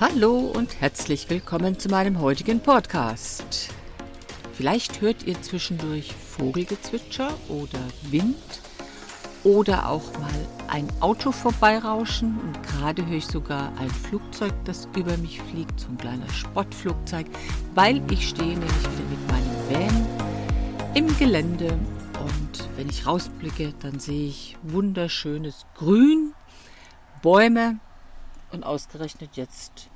Hallo 0.00 0.52
und 0.54 0.80
herzlich 0.80 1.28
willkommen 1.28 1.76
zu 1.76 1.88
meinem 1.88 2.20
heutigen 2.20 2.60
Podcast. 2.60 3.70
Vielleicht 4.52 5.00
hört 5.00 5.24
ihr 5.24 5.42
zwischendurch 5.42 6.14
Vogelgezwitscher 6.14 7.34
oder 7.48 7.80
Wind 8.02 8.36
oder 9.42 9.88
auch 9.88 10.12
mal 10.20 10.46
ein 10.68 10.86
Auto 11.00 11.32
vorbeirauschen 11.32 12.38
und 12.38 12.62
gerade 12.62 13.04
höre 13.06 13.16
ich 13.16 13.26
sogar 13.26 13.76
ein 13.80 13.90
Flugzeug, 13.90 14.52
das 14.66 14.86
über 14.94 15.16
mich 15.16 15.42
fliegt, 15.42 15.80
so 15.80 15.88
ein 15.88 15.98
kleiner 15.98 16.28
Spottflugzeug, 16.28 17.26
weil 17.74 18.00
ich 18.12 18.28
stehe 18.28 18.56
nämlich 18.56 18.70
wieder 18.70 19.10
mit 19.10 19.32
meinem 19.32 19.90
Van 19.90 20.94
im 20.94 21.18
Gelände 21.18 21.72
und 21.72 22.68
wenn 22.76 22.88
ich 22.88 23.04
rausblicke, 23.04 23.74
dann 23.80 23.98
sehe 23.98 24.28
ich 24.28 24.56
wunderschönes 24.62 25.66
Grün, 25.74 26.34
Bäume 27.20 27.80
und 28.52 28.64
ausgerechnet 28.64 29.36
jetzt 29.36 29.87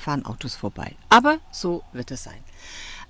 fahren 0.00 0.24
Autos 0.24 0.56
vorbei. 0.56 0.96
Aber 1.08 1.38
so 1.52 1.82
wird 1.92 2.10
es 2.10 2.24
sein. 2.24 2.42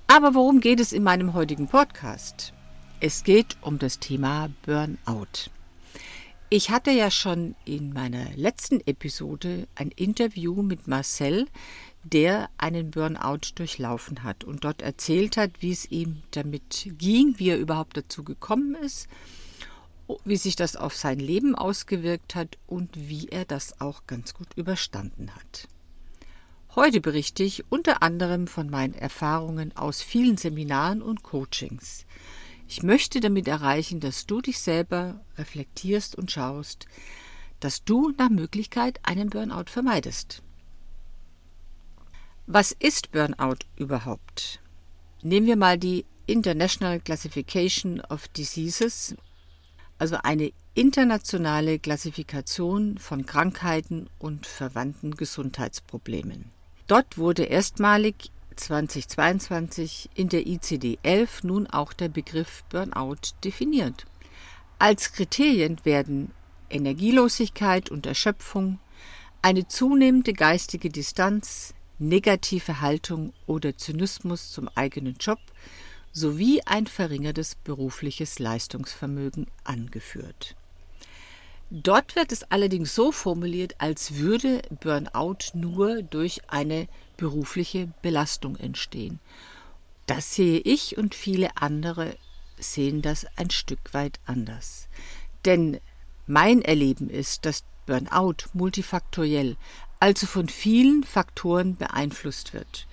Aber 0.06 0.34
worum 0.34 0.60
geht 0.60 0.80
es 0.80 0.92
in 0.92 1.02
meinem 1.02 1.34
heutigen 1.34 1.68
Podcast? 1.68 2.52
Es 3.00 3.24
geht 3.24 3.56
um 3.62 3.78
das 3.78 3.98
Thema 3.98 4.50
Burnout. 4.66 5.50
Ich 6.50 6.70
hatte 6.70 6.90
ja 6.90 7.12
schon 7.12 7.54
in 7.64 7.92
meiner 7.92 8.30
letzten 8.34 8.80
Episode 8.86 9.68
ein 9.76 9.90
Interview 9.90 10.62
mit 10.62 10.88
Marcel, 10.88 11.46
der 12.02 12.50
einen 12.58 12.90
Burnout 12.90 13.52
durchlaufen 13.54 14.24
hat 14.24 14.42
und 14.42 14.64
dort 14.64 14.82
erzählt 14.82 15.36
hat, 15.36 15.52
wie 15.60 15.70
es 15.70 15.90
ihm 15.92 16.22
damit 16.32 16.90
ging, 16.98 17.34
wie 17.38 17.50
er 17.50 17.58
überhaupt 17.58 17.96
dazu 17.96 18.24
gekommen 18.24 18.74
ist, 18.74 19.08
wie 20.24 20.36
sich 20.36 20.56
das 20.56 20.74
auf 20.74 20.96
sein 20.96 21.20
Leben 21.20 21.54
ausgewirkt 21.54 22.34
hat 22.34 22.58
und 22.66 22.90
wie 22.96 23.28
er 23.28 23.44
das 23.44 23.80
auch 23.80 24.08
ganz 24.08 24.34
gut 24.34 24.48
überstanden 24.56 25.32
hat. 25.34 25.68
Heute 26.76 27.00
berichte 27.00 27.42
ich 27.42 27.64
unter 27.68 28.00
anderem 28.00 28.46
von 28.46 28.70
meinen 28.70 28.94
Erfahrungen 28.94 29.76
aus 29.76 30.02
vielen 30.02 30.36
Seminaren 30.36 31.02
und 31.02 31.24
Coachings. 31.24 32.06
Ich 32.68 32.84
möchte 32.84 33.18
damit 33.18 33.48
erreichen, 33.48 33.98
dass 33.98 34.24
du 34.24 34.40
dich 34.40 34.60
selber 34.60 35.20
reflektierst 35.36 36.14
und 36.14 36.30
schaust, 36.30 36.86
dass 37.58 37.82
du 37.82 38.12
nach 38.16 38.30
Möglichkeit 38.30 39.00
einen 39.02 39.30
Burnout 39.30 39.64
vermeidest. 39.66 40.44
Was 42.46 42.70
ist 42.70 43.10
Burnout 43.10 43.66
überhaupt? 43.74 44.60
Nehmen 45.22 45.48
wir 45.48 45.56
mal 45.56 45.76
die 45.76 46.06
International 46.26 47.00
Classification 47.00 48.00
of 48.00 48.28
Diseases, 48.28 49.16
also 49.98 50.18
eine 50.22 50.52
internationale 50.74 51.80
Klassifikation 51.80 52.96
von 52.96 53.26
Krankheiten 53.26 54.08
und 54.20 54.46
verwandten 54.46 55.16
Gesundheitsproblemen. 55.16 56.52
Dort 56.90 57.18
wurde 57.18 57.44
erstmalig 57.44 58.32
2022 58.56 60.10
in 60.16 60.28
der 60.28 60.40
ICD-11 60.40 61.46
nun 61.46 61.68
auch 61.68 61.92
der 61.92 62.08
Begriff 62.08 62.64
Burnout 62.64 63.36
definiert. 63.44 64.06
Als 64.80 65.12
Kriterien 65.12 65.76
werden 65.84 66.32
Energielosigkeit 66.68 67.92
und 67.92 68.06
Erschöpfung, 68.06 68.80
eine 69.40 69.68
zunehmende 69.68 70.32
geistige 70.32 70.88
Distanz, 70.88 71.74
negative 72.00 72.80
Haltung 72.80 73.34
oder 73.46 73.76
Zynismus 73.76 74.50
zum 74.50 74.68
eigenen 74.74 75.14
Job 75.20 75.38
sowie 76.10 76.60
ein 76.66 76.88
verringertes 76.88 77.54
berufliches 77.54 78.40
Leistungsvermögen 78.40 79.46
angeführt. 79.62 80.56
Dort 81.70 82.16
wird 82.16 82.32
es 82.32 82.42
allerdings 82.50 82.96
so 82.96 83.12
formuliert, 83.12 83.76
als 83.78 84.16
würde 84.16 84.62
Burnout 84.80 85.54
nur 85.54 86.02
durch 86.02 86.42
eine 86.48 86.88
berufliche 87.16 87.92
Belastung 88.02 88.56
entstehen. 88.56 89.20
Das 90.06 90.34
sehe 90.34 90.58
ich 90.58 90.98
und 90.98 91.14
viele 91.14 91.56
andere 91.56 92.16
sehen 92.58 93.02
das 93.02 93.24
ein 93.36 93.50
Stück 93.50 93.94
weit 93.94 94.18
anders. 94.26 94.88
Denn 95.44 95.78
mein 96.26 96.60
Erleben 96.60 97.08
ist, 97.08 97.46
dass 97.46 97.62
Burnout 97.86 98.48
multifaktoriell, 98.52 99.56
also 100.00 100.26
von 100.26 100.48
vielen 100.48 101.04
Faktoren 101.04 101.76
beeinflusst 101.76 102.52
wird. 102.52 102.88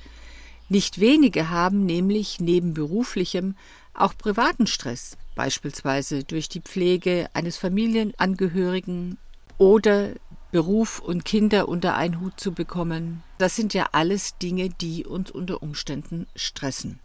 Nicht 0.70 1.00
wenige 1.00 1.50
haben 1.50 1.86
nämlich 1.86 2.40
neben 2.40 2.76
beruflichem 2.76 3.56
auch 3.96 4.16
privaten 4.16 4.68
Stress, 4.68 5.18
beispielsweise 5.38 6.24
durch 6.24 6.50
die 6.50 6.60
Pflege 6.60 7.30
eines 7.34 7.58
Familienangehörigen 7.58 9.18
oder 9.58 10.10
Beruf 10.52 11.00
und 11.00 11.24
Kinder 11.24 11.70
unter 11.70 11.96
einen 11.96 12.20
Hut 12.20 12.40
zu 12.40 12.52
bekommen. 12.52 13.24
Das 13.38 13.56
sind 13.56 13.74
ja 13.74 13.90
alles 13.92 14.38
Dinge, 14.40 14.70
die 14.70 15.06
uns 15.06 15.32
unter 15.32 15.62
Umständen 15.62 16.28
stressen. 16.36 17.00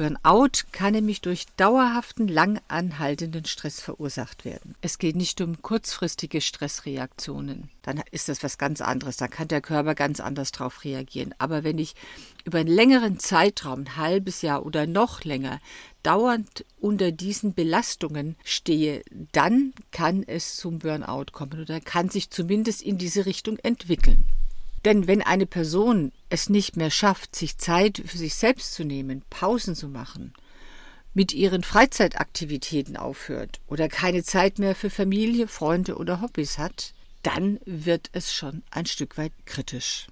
Burnout 0.00 0.64
kann 0.72 0.94
nämlich 0.94 1.20
durch 1.20 1.44
dauerhaften, 1.58 2.26
lang 2.26 2.58
anhaltenden 2.68 3.44
Stress 3.44 3.82
verursacht 3.82 4.46
werden. 4.46 4.74
Es 4.80 4.96
geht 4.96 5.14
nicht 5.14 5.42
um 5.42 5.60
kurzfristige 5.60 6.40
Stressreaktionen. 6.40 7.68
Dann 7.82 8.02
ist 8.10 8.30
das 8.30 8.42
was 8.42 8.56
ganz 8.56 8.80
anderes. 8.80 9.18
Da 9.18 9.28
kann 9.28 9.48
der 9.48 9.60
Körper 9.60 9.94
ganz 9.94 10.18
anders 10.20 10.52
darauf 10.52 10.84
reagieren. 10.84 11.34
Aber 11.36 11.64
wenn 11.64 11.76
ich 11.76 11.96
über 12.46 12.60
einen 12.60 12.70
längeren 12.70 13.18
Zeitraum, 13.18 13.80
ein 13.80 13.96
halbes 13.98 14.40
Jahr 14.40 14.64
oder 14.64 14.86
noch 14.86 15.24
länger, 15.24 15.60
dauernd 16.02 16.64
unter 16.80 17.12
diesen 17.12 17.52
Belastungen 17.52 18.36
stehe, 18.42 19.02
dann 19.32 19.74
kann 19.92 20.22
es 20.22 20.56
zum 20.56 20.78
Burnout 20.78 21.26
kommen 21.32 21.60
oder 21.60 21.78
kann 21.78 22.08
sich 22.08 22.30
zumindest 22.30 22.80
in 22.80 22.96
diese 22.96 23.26
Richtung 23.26 23.58
entwickeln. 23.58 24.24
Denn 24.84 25.06
wenn 25.06 25.22
eine 25.22 25.46
Person 25.46 26.12
es 26.30 26.48
nicht 26.48 26.76
mehr 26.76 26.90
schafft, 26.90 27.36
sich 27.36 27.58
Zeit 27.58 28.02
für 28.04 28.16
sich 28.16 28.34
selbst 28.34 28.74
zu 28.74 28.84
nehmen, 28.84 29.22
Pausen 29.28 29.74
zu 29.74 29.88
machen, 29.88 30.32
mit 31.12 31.32
ihren 31.32 31.62
Freizeitaktivitäten 31.62 32.96
aufhört 32.96 33.60
oder 33.66 33.88
keine 33.88 34.22
Zeit 34.22 34.58
mehr 34.58 34.74
für 34.74 34.90
Familie, 34.90 35.48
Freunde 35.48 35.96
oder 35.96 36.20
Hobbys 36.20 36.56
hat, 36.56 36.94
dann 37.22 37.58
wird 37.66 38.10
es 38.12 38.32
schon 38.32 38.62
ein 38.70 38.86
Stück 38.86 39.18
weit 39.18 39.32
kritisch. 39.44 40.06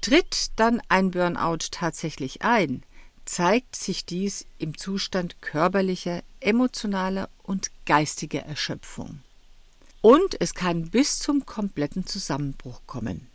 Tritt 0.00 0.50
dann 0.56 0.80
ein 0.88 1.10
Burnout 1.10 1.70
tatsächlich 1.72 2.42
ein, 2.42 2.84
zeigt 3.24 3.74
sich 3.74 4.06
dies 4.06 4.46
im 4.58 4.78
Zustand 4.78 5.42
körperlicher, 5.42 6.22
emotionaler 6.40 7.28
und 7.42 7.70
geistiger 7.84 8.40
Erschöpfung. 8.40 9.20
Und 10.00 10.40
es 10.40 10.54
kann 10.54 10.90
bis 10.90 11.18
zum 11.18 11.44
kompletten 11.44 12.06
Zusammenbruch 12.06 12.82
kommen. 12.86 13.26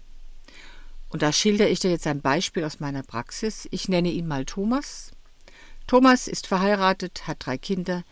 Und 1.10 1.22
da 1.22 1.32
schildere 1.32 1.70
ich 1.70 1.80
dir 1.80 1.92
jetzt 1.92 2.08
ein 2.08 2.22
Beispiel 2.22 2.64
aus 2.64 2.80
meiner 2.80 3.04
Praxis. 3.04 3.68
Ich 3.72 3.90
nenne 3.90 4.10
ihn 4.10 4.28
mal 4.28 4.46
Thomas. 4.46 5.12
Thomas 5.86 6.28
ist 6.28 6.48
verheiratet, 6.48 7.28
hat 7.28 7.46
drei 7.46 7.58
Kinder 7.58 8.04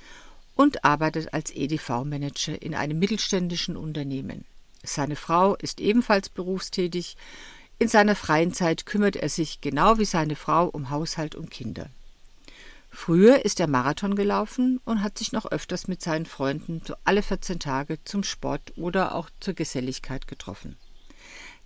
und 0.56 0.84
arbeitet 0.84 1.34
als 1.34 1.52
EDV-Manager 1.52 2.62
in 2.62 2.76
einem 2.76 3.00
mittelständischen 3.00 3.78
Unternehmen. 3.78 4.46
Seine 4.84 5.16
Frau 5.16 5.56
ist 5.56 5.80
ebenfalls 5.80 6.30
berufstätig. 6.30 7.16
In 7.80 7.88
seiner 7.88 8.16
freien 8.16 8.54
Zeit 8.54 8.86
kümmert 8.86 9.16
er 9.16 9.30
sich 9.30 9.62
genau 9.62 9.98
wie 9.98 10.06
seine 10.06 10.36
Frau 10.36 10.68
um 10.68 10.90
Haushalt 10.90 11.36
und 11.36 11.50
Kinder. 11.50 11.90
Früher 12.94 13.46
ist 13.46 13.60
er 13.62 13.68
Marathon 13.68 14.16
gelaufen 14.16 14.80
und 14.84 15.02
hat 15.02 15.18
sich 15.18 15.32
noch 15.32 15.46
öfters 15.46 15.88
mit 15.88 16.02
seinen 16.02 16.26
Freunden 16.26 16.82
so 16.86 16.94
alle 17.06 17.24
14 17.24 17.60
Tage 17.60 18.04
zum 18.04 18.24
Sport 18.24 18.78
oder 18.78 19.16
auch 19.16 19.30
zur 19.40 19.54
Geselligkeit 19.54 20.28
getroffen. 20.28 20.76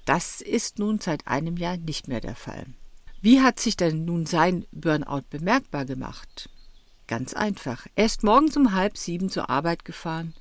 Das 0.06 0.40
ist 0.40 0.78
nun 0.78 1.00
seit 1.00 1.28
einem 1.28 1.58
Jahr 1.58 1.78
nicht 1.78 2.08
mehr 2.08 2.22
der 2.22 2.36
Fall. 2.36 2.68
Wie 3.22 3.42
hat 3.42 3.60
sich 3.60 3.76
denn 3.76 4.06
nun 4.06 4.28
sein 4.28 4.66
Burnout 4.72 5.24
bemerkbar 5.32 5.86
gemacht? 5.86 6.48
Ganz 7.08 7.34
einfach. 7.34 7.88
Er 7.96 8.06
ist 8.06 8.24
morgens 8.24 8.56
um 8.56 8.74
halb 8.74 8.98
sieben 8.98 9.30
zur 9.30 9.50
Arbeit 9.50 9.84
gefahren 9.84 10.36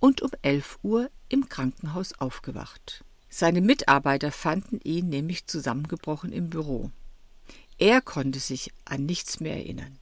und 0.00 0.20
um 0.20 0.30
elf 0.42 0.78
Uhr 0.82 1.10
im 1.28 1.48
Krankenhaus 1.48 2.12
aufgewacht. 2.18 3.04
Seine 3.28 3.60
Mitarbeiter 3.60 4.32
fanden 4.32 4.80
ihn 4.82 5.08
nämlich 5.08 5.46
zusammengebrochen 5.46 6.32
im 6.32 6.50
Büro. 6.50 6.90
Er 7.78 8.00
konnte 8.00 8.40
sich 8.40 8.72
an 8.84 9.06
nichts 9.06 9.40
mehr 9.40 9.56
erinnern. 9.56 9.98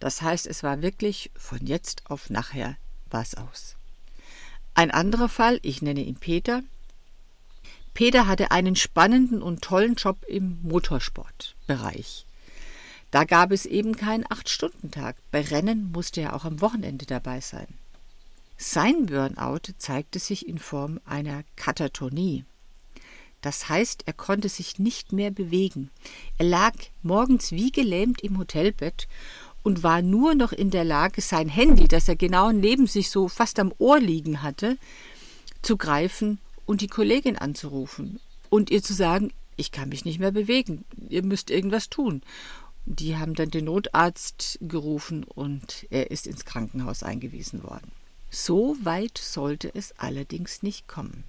Das 0.00 0.22
heißt, 0.22 0.46
es 0.46 0.62
war 0.62 0.82
wirklich 0.82 1.30
von 1.36 1.66
jetzt 1.66 2.02
auf 2.08 2.30
nachher 2.30 2.76
was 3.10 3.34
aus. 3.34 3.76
Ein 4.74 4.90
anderer 4.90 5.28
Fall, 5.28 5.58
ich 5.62 5.82
nenne 5.82 6.02
ihn 6.02 6.16
Peter. 6.16 6.62
Peter 7.94 8.26
hatte 8.28 8.52
einen 8.52 8.76
spannenden 8.76 9.42
und 9.42 9.62
tollen 9.62 9.96
Job 9.96 10.18
im 10.28 10.60
Motorsportbereich. 10.62 12.26
Da 13.10 13.24
gab 13.24 13.50
es 13.50 13.66
eben 13.66 13.96
keinen 13.96 14.30
Acht-Stunden-Tag. 14.30 15.16
Bei 15.30 15.40
Rennen 15.40 15.90
musste 15.90 16.20
er 16.20 16.36
auch 16.36 16.44
am 16.44 16.60
Wochenende 16.60 17.06
dabei 17.06 17.40
sein. 17.40 17.66
Sein 18.56 19.06
Burnout 19.06 19.72
zeigte 19.78 20.18
sich 20.18 20.46
in 20.46 20.58
Form 20.58 21.00
einer 21.06 21.42
Katatonie. 21.56 22.44
Das 23.40 23.68
heißt, 23.68 24.02
er 24.06 24.12
konnte 24.12 24.48
sich 24.48 24.78
nicht 24.78 25.12
mehr 25.12 25.30
bewegen. 25.30 25.90
Er 26.38 26.46
lag 26.46 26.74
morgens 27.02 27.52
wie 27.52 27.70
gelähmt 27.70 28.20
im 28.22 28.36
Hotelbett 28.36 29.06
und 29.62 29.82
war 29.82 30.02
nur 30.02 30.34
noch 30.34 30.52
in 30.52 30.70
der 30.70 30.84
Lage, 30.84 31.20
sein 31.20 31.48
Handy, 31.48 31.88
das 31.88 32.08
er 32.08 32.16
genau 32.16 32.52
neben 32.52 32.86
sich 32.86 33.10
so 33.10 33.28
fast 33.28 33.58
am 33.58 33.72
Ohr 33.78 34.00
liegen 34.00 34.42
hatte, 34.42 34.78
zu 35.62 35.76
greifen 35.76 36.38
und 36.66 36.80
die 36.80 36.88
Kollegin 36.88 37.36
anzurufen 37.36 38.20
und 38.50 38.70
ihr 38.70 38.82
zu 38.82 38.94
sagen, 38.94 39.32
ich 39.56 39.72
kann 39.72 39.88
mich 39.88 40.04
nicht 40.04 40.20
mehr 40.20 40.30
bewegen, 40.30 40.84
ihr 41.08 41.22
müsst 41.22 41.50
irgendwas 41.50 41.90
tun. 41.90 42.22
Die 42.86 43.16
haben 43.16 43.34
dann 43.34 43.50
den 43.50 43.66
Notarzt 43.66 44.58
gerufen 44.62 45.24
und 45.24 45.86
er 45.90 46.10
ist 46.10 46.26
ins 46.26 46.44
Krankenhaus 46.44 47.02
eingewiesen 47.02 47.62
worden. 47.62 47.90
So 48.30 48.76
weit 48.82 49.18
sollte 49.18 49.70
es 49.74 49.92
allerdings 49.98 50.62
nicht 50.62 50.88
kommen. 50.88 51.24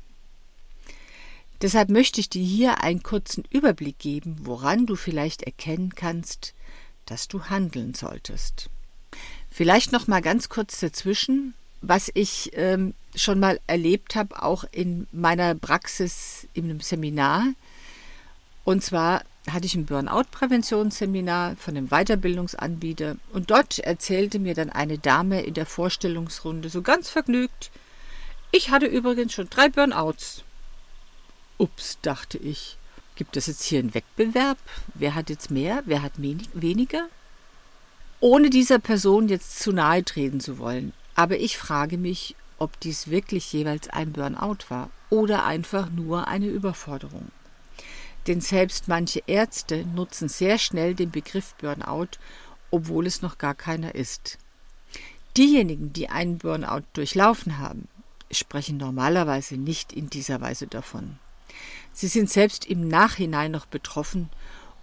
Deshalb 1.62 1.90
möchte 1.90 2.22
ich 2.22 2.30
dir 2.30 2.44
hier 2.44 2.82
einen 2.82 3.04
kurzen 3.04 3.44
Überblick 3.50 4.00
geben, 4.00 4.38
woran 4.44 4.86
du 4.86 4.96
vielleicht 4.96 5.44
erkennen 5.44 5.94
kannst, 5.96 6.54
dass 7.10 7.28
du 7.28 7.46
handeln 7.46 7.94
solltest. 7.94 8.70
Vielleicht 9.50 9.92
noch 9.92 10.08
mal 10.08 10.22
ganz 10.22 10.50
kurz 10.50 10.80
dazwischen, 10.80 11.54
was 11.82 12.12
ich 12.14 12.52
ähm, 12.54 12.94
schon 13.16 13.40
mal 13.40 13.60
erlebt 13.68 14.16
habe, 14.16 14.42
auch 14.42 14.66
in 14.72 15.08
meiner 15.12 15.56
Praxis 15.56 16.48
in 16.54 16.66
einem 16.66 16.82
Seminar. 16.82 17.46
Und 18.64 18.84
zwar 18.84 19.24
hatte 19.50 19.66
ich 19.66 19.76
ein 19.76 19.86
Burnout-Präventionsseminar 19.86 21.56
von 21.56 21.76
einem 21.76 21.88
Weiterbildungsanbieter 21.88 23.16
und 23.34 23.50
dort 23.50 23.80
erzählte 23.80 24.38
mir 24.38 24.54
dann 24.54 24.70
eine 24.70 25.00
Dame 25.00 25.42
in 25.42 25.54
der 25.54 25.66
Vorstellungsrunde 25.66 26.70
so 26.70 26.82
ganz 26.82 27.10
vergnügt, 27.10 27.72
ich 28.52 28.72
hatte 28.72 28.88
übrigens 28.88 29.34
schon 29.34 29.50
drei 29.50 29.70
Burnouts. 29.70 30.44
Ups, 31.60 32.00
dachte 32.02 32.40
ich, 32.40 32.78
gibt 33.20 33.36
es 33.36 33.48
jetzt 33.48 33.64
hier 33.64 33.80
einen 33.80 33.94
Wettbewerb? 33.94 34.58
Wer 34.94 35.14
hat 35.14 35.30
jetzt 35.30 35.52
mehr, 35.52 35.84
wer 35.86 36.02
hat 36.02 36.14
weniger? 36.22 37.10
Ohne 38.22 38.50
dieser 38.50 38.80
Person 38.80 39.28
jetzt 39.28 39.60
zu 39.60 39.74
nahe 39.74 40.06
treten 40.06 40.40
zu 40.40 40.58
wollen, 40.58 40.94
aber 41.16 41.38
ich 41.38 41.58
frage 41.58 41.98
mich, 41.98 42.38
ob 42.60 42.80
dies 42.80 43.10
wirklich 43.10 43.52
jeweils 43.52 43.90
ein 43.90 44.14
Burnout 44.14 44.70
war 44.70 44.90
oder 45.10 45.44
einfach 45.44 45.90
nur 45.90 46.30
eine 46.30 46.48
Überforderung. 46.48 47.28
Denn 48.26 48.40
selbst 48.40 48.88
manche 48.88 49.22
Ärzte 49.28 49.86
nutzen 49.86 50.30
sehr 50.30 50.58
schnell 50.58 50.96
den 50.96 51.12
Begriff 51.12 51.56
Burnout, 51.56 52.18
obwohl 52.72 53.06
es 53.06 53.22
noch 53.22 53.38
gar 53.38 53.54
keiner 53.54 53.96
ist. 53.96 54.38
Diejenigen, 55.36 55.92
die 55.92 56.08
einen 56.08 56.38
Burnout 56.38 56.84
durchlaufen 56.94 57.58
haben, 57.58 57.90
sprechen 58.32 58.78
normalerweise 58.78 59.58
nicht 59.58 59.92
in 59.92 60.10
dieser 60.10 60.40
Weise 60.40 60.68
davon. 60.68 61.20
Sie 62.00 62.08
sind 62.08 62.30
selbst 62.30 62.64
im 62.64 62.88
Nachhinein 62.88 63.52
noch 63.52 63.66
betroffen 63.66 64.30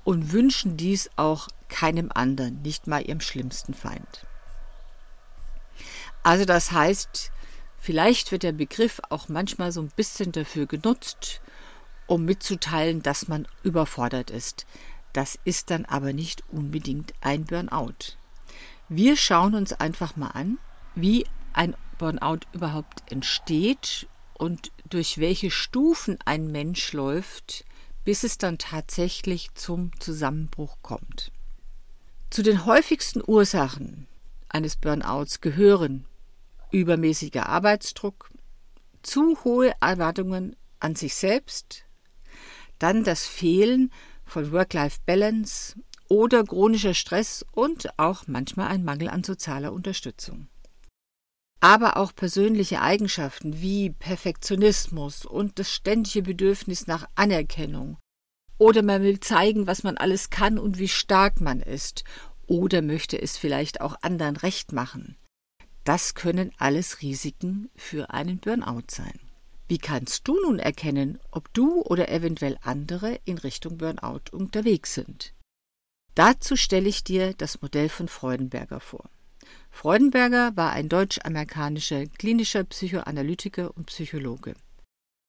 und 0.04 0.32
wünschen 0.32 0.76
dies 0.76 1.08
auch 1.16 1.48
keinem 1.70 2.12
anderen, 2.14 2.60
nicht 2.60 2.88
mal 2.88 3.00
ihrem 3.00 3.22
schlimmsten 3.22 3.72
Feind. 3.72 4.26
Also 6.22 6.44
das 6.44 6.72
heißt, 6.72 7.32
vielleicht 7.78 8.32
wird 8.32 8.42
der 8.42 8.52
Begriff 8.52 9.00
auch 9.08 9.30
manchmal 9.30 9.72
so 9.72 9.80
ein 9.80 9.90
bisschen 9.96 10.30
dafür 10.30 10.66
genutzt, 10.66 11.40
um 12.06 12.26
mitzuteilen, 12.26 13.00
dass 13.02 13.28
man 13.28 13.48
überfordert 13.62 14.30
ist. 14.30 14.66
Das 15.14 15.38
ist 15.42 15.70
dann 15.70 15.86
aber 15.86 16.12
nicht 16.12 16.44
unbedingt 16.50 17.14
ein 17.22 17.46
Burnout. 17.46 18.18
Wir 18.90 19.16
schauen 19.16 19.54
uns 19.54 19.72
einfach 19.72 20.16
mal 20.16 20.32
an, 20.32 20.58
wie 20.94 21.24
ein 21.54 21.76
Burnout 21.96 22.40
überhaupt 22.52 23.10
entsteht 23.10 24.06
und 24.36 24.70
durch 24.88 25.18
welche 25.18 25.50
Stufen 25.50 26.18
ein 26.24 26.46
Mensch 26.48 26.92
läuft, 26.92 27.64
bis 28.04 28.22
es 28.22 28.38
dann 28.38 28.58
tatsächlich 28.58 29.54
zum 29.54 29.90
Zusammenbruch 29.98 30.76
kommt. 30.82 31.32
Zu 32.30 32.42
den 32.42 32.66
häufigsten 32.66 33.22
Ursachen 33.26 34.06
eines 34.48 34.76
Burnouts 34.76 35.40
gehören 35.40 36.06
übermäßiger 36.70 37.48
Arbeitsdruck, 37.48 38.30
zu 39.02 39.38
hohe 39.44 39.72
Erwartungen 39.80 40.56
an 40.80 40.94
sich 40.94 41.14
selbst, 41.14 41.84
dann 42.78 43.04
das 43.04 43.24
Fehlen 43.24 43.90
von 44.24 44.52
Work-Life-Balance 44.52 45.76
oder 46.08 46.44
chronischer 46.44 46.94
Stress 46.94 47.44
und 47.52 47.98
auch 47.98 48.26
manchmal 48.26 48.68
ein 48.68 48.84
Mangel 48.84 49.08
an 49.08 49.24
sozialer 49.24 49.72
Unterstützung. 49.72 50.48
Aber 51.66 51.96
auch 51.96 52.14
persönliche 52.14 52.80
Eigenschaften 52.80 53.60
wie 53.60 53.90
Perfektionismus 53.90 55.26
und 55.26 55.58
das 55.58 55.68
ständige 55.68 56.22
Bedürfnis 56.22 56.86
nach 56.86 57.08
Anerkennung. 57.16 57.98
Oder 58.56 58.82
man 58.82 59.02
will 59.02 59.18
zeigen, 59.18 59.66
was 59.66 59.82
man 59.82 59.96
alles 59.96 60.30
kann 60.30 60.60
und 60.60 60.78
wie 60.78 60.86
stark 60.86 61.40
man 61.40 61.60
ist. 61.60 62.04
Oder 62.46 62.82
möchte 62.82 63.20
es 63.20 63.36
vielleicht 63.36 63.80
auch 63.80 63.96
anderen 64.02 64.36
recht 64.36 64.70
machen. 64.70 65.16
Das 65.82 66.14
können 66.14 66.52
alles 66.56 67.02
Risiken 67.02 67.68
für 67.74 68.10
einen 68.10 68.38
Burnout 68.38 68.86
sein. 68.88 69.18
Wie 69.66 69.78
kannst 69.78 70.28
du 70.28 70.40
nun 70.40 70.60
erkennen, 70.60 71.18
ob 71.32 71.52
du 71.52 71.82
oder 71.82 72.08
eventuell 72.10 72.58
andere 72.62 73.18
in 73.24 73.38
Richtung 73.38 73.78
Burnout 73.78 74.30
unterwegs 74.30 74.94
sind? 74.94 75.34
Dazu 76.14 76.54
stelle 76.54 76.88
ich 76.88 77.02
dir 77.02 77.34
das 77.34 77.60
Modell 77.60 77.88
von 77.88 78.06
Freudenberger 78.06 78.78
vor. 78.78 79.10
Freudenberger 79.76 80.56
war 80.56 80.72
ein 80.72 80.88
deutsch-amerikanischer 80.88 82.06
klinischer 82.06 82.64
Psychoanalytiker 82.64 83.76
und 83.76 83.88
Psychologe. 83.88 84.54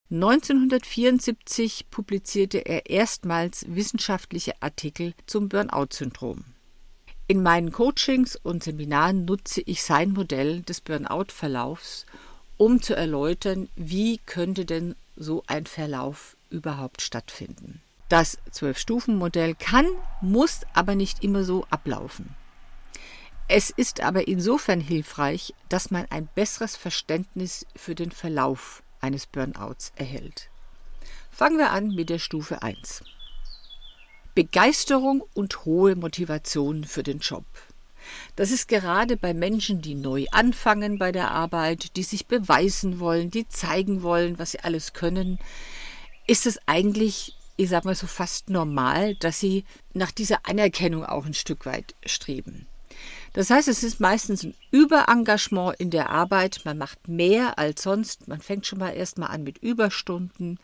1974 0.09 1.91
publizierte 1.91 2.59
er 2.59 2.89
erstmals 2.89 3.65
wissenschaftliche 3.67 4.53
Artikel 4.61 5.13
zum 5.25 5.49
Burnout-Syndrom. 5.49 6.45
In 7.27 7.44
meinen 7.44 7.73
Coachings 7.73 8.38
und 8.38 8.63
Seminaren 8.63 9.25
nutze 9.25 9.59
ich 9.59 9.83
sein 9.83 10.13
Modell 10.13 10.61
des 10.61 10.79
Burnout-Verlaufs 10.79 12.05
um 12.55 12.81
zu 12.81 12.95
erläutern, 12.95 13.67
wie 13.75 14.17
könnte 14.25 14.63
denn 14.63 14.95
so 15.17 15.43
ein 15.47 15.65
Verlauf 15.65 16.38
überhaupt 16.50 17.01
stattfinden. 17.01 17.81
Das 18.07 18.38
Zwölf-Stufen-Modell 18.50 19.55
kann, 19.55 19.88
muss 20.21 20.61
aber 20.73 20.95
nicht 20.95 21.21
immer 21.21 21.43
so 21.43 21.65
ablaufen. 21.69 22.33
Es 23.49 23.69
ist 23.69 24.01
aber 24.01 24.27
insofern 24.27 24.81
hilfreich, 24.81 25.53
dass 25.69 25.89
man 25.89 26.05
ein 26.09 26.27
besseres 26.35 26.75
Verständnis 26.75 27.65
für 27.77 27.95
den 27.95 28.11
Verlauf 28.11 28.83
eines 28.99 29.25
Burnouts 29.25 29.94
erhält. 29.95 30.49
Fangen 31.31 31.57
wir 31.57 31.71
an 31.71 31.95
mit 31.95 32.09
der 32.09 32.19
Stufe 32.19 32.61
1. 32.61 33.03
Begeisterung 34.35 35.23
und 35.33 35.63
hohe 35.63 35.95
Motivation 35.95 36.83
für 36.83 37.03
den 37.03 37.19
Job. 37.19 37.45
Das 38.35 38.51
ist 38.51 38.67
gerade 38.67 39.15
bei 39.15 39.33
Menschen, 39.33 39.81
die 39.81 39.95
neu 39.95 40.25
anfangen 40.31 41.00
bei 41.00 41.13
der 41.13 41.31
Arbeit, 41.31 41.95
die 41.95 42.03
sich 42.03 42.27
beweisen 42.27 43.00
wollen, 43.00 43.31
die 43.31 43.48
zeigen 43.48 44.03
wollen, 44.03 44.39
was 44.39 44.51
sie 44.51 44.60
alles 44.60 44.91
können, 44.91 45.39
ist 46.27 46.45
es 46.45 46.60
eigentlich, 46.65 47.38
ich 47.55 47.69
sag 47.69 47.86
mal 47.86 47.95
so 47.95 48.07
fast 48.07 48.50
normal, 48.50 49.15
dass 49.15 49.39
sie 49.39 49.63
nach 49.93 50.12
dieser 50.12 50.45
Anerkennung 50.45 51.05
auch 51.05 51.25
ein 51.25 51.33
Stück 51.33 51.65
weit 51.65 51.95
streben. 52.05 52.67
Das 53.38 53.51
heißt, 53.51 53.67
es 53.67 53.84
ist 53.84 54.00
meistens 54.00 54.44
ein 54.44 54.56
Überengagement 54.72 55.79
in 55.79 55.91
der 55.91 56.10
Arbeit, 56.10 56.62
man 56.65 56.79
macht 56.79 57.08
mehr 57.08 57.60
als 57.60 57.84
sonst, 57.84 58.27
man 58.27 58.41
fängt 58.41 58.65
schon 58.65 58.79
mal 58.79 58.96
erstmal 58.96 59.29
an 59.29 59.44
mit 59.44 59.60
Überstunden. 59.60 60.60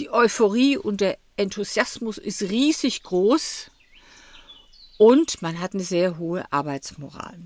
Die 0.00 0.10
Euphorie 0.10 0.76
und 0.76 1.00
der 1.00 1.16
Enthusiasmus 1.36 2.18
ist 2.18 2.42
riesig 2.42 3.04
groß, 3.04 3.70
und 4.98 5.42
man 5.42 5.60
hat 5.60 5.74
eine 5.74 5.84
sehr 5.84 6.18
hohe 6.18 6.52
Arbeitsmoral. 6.52 7.38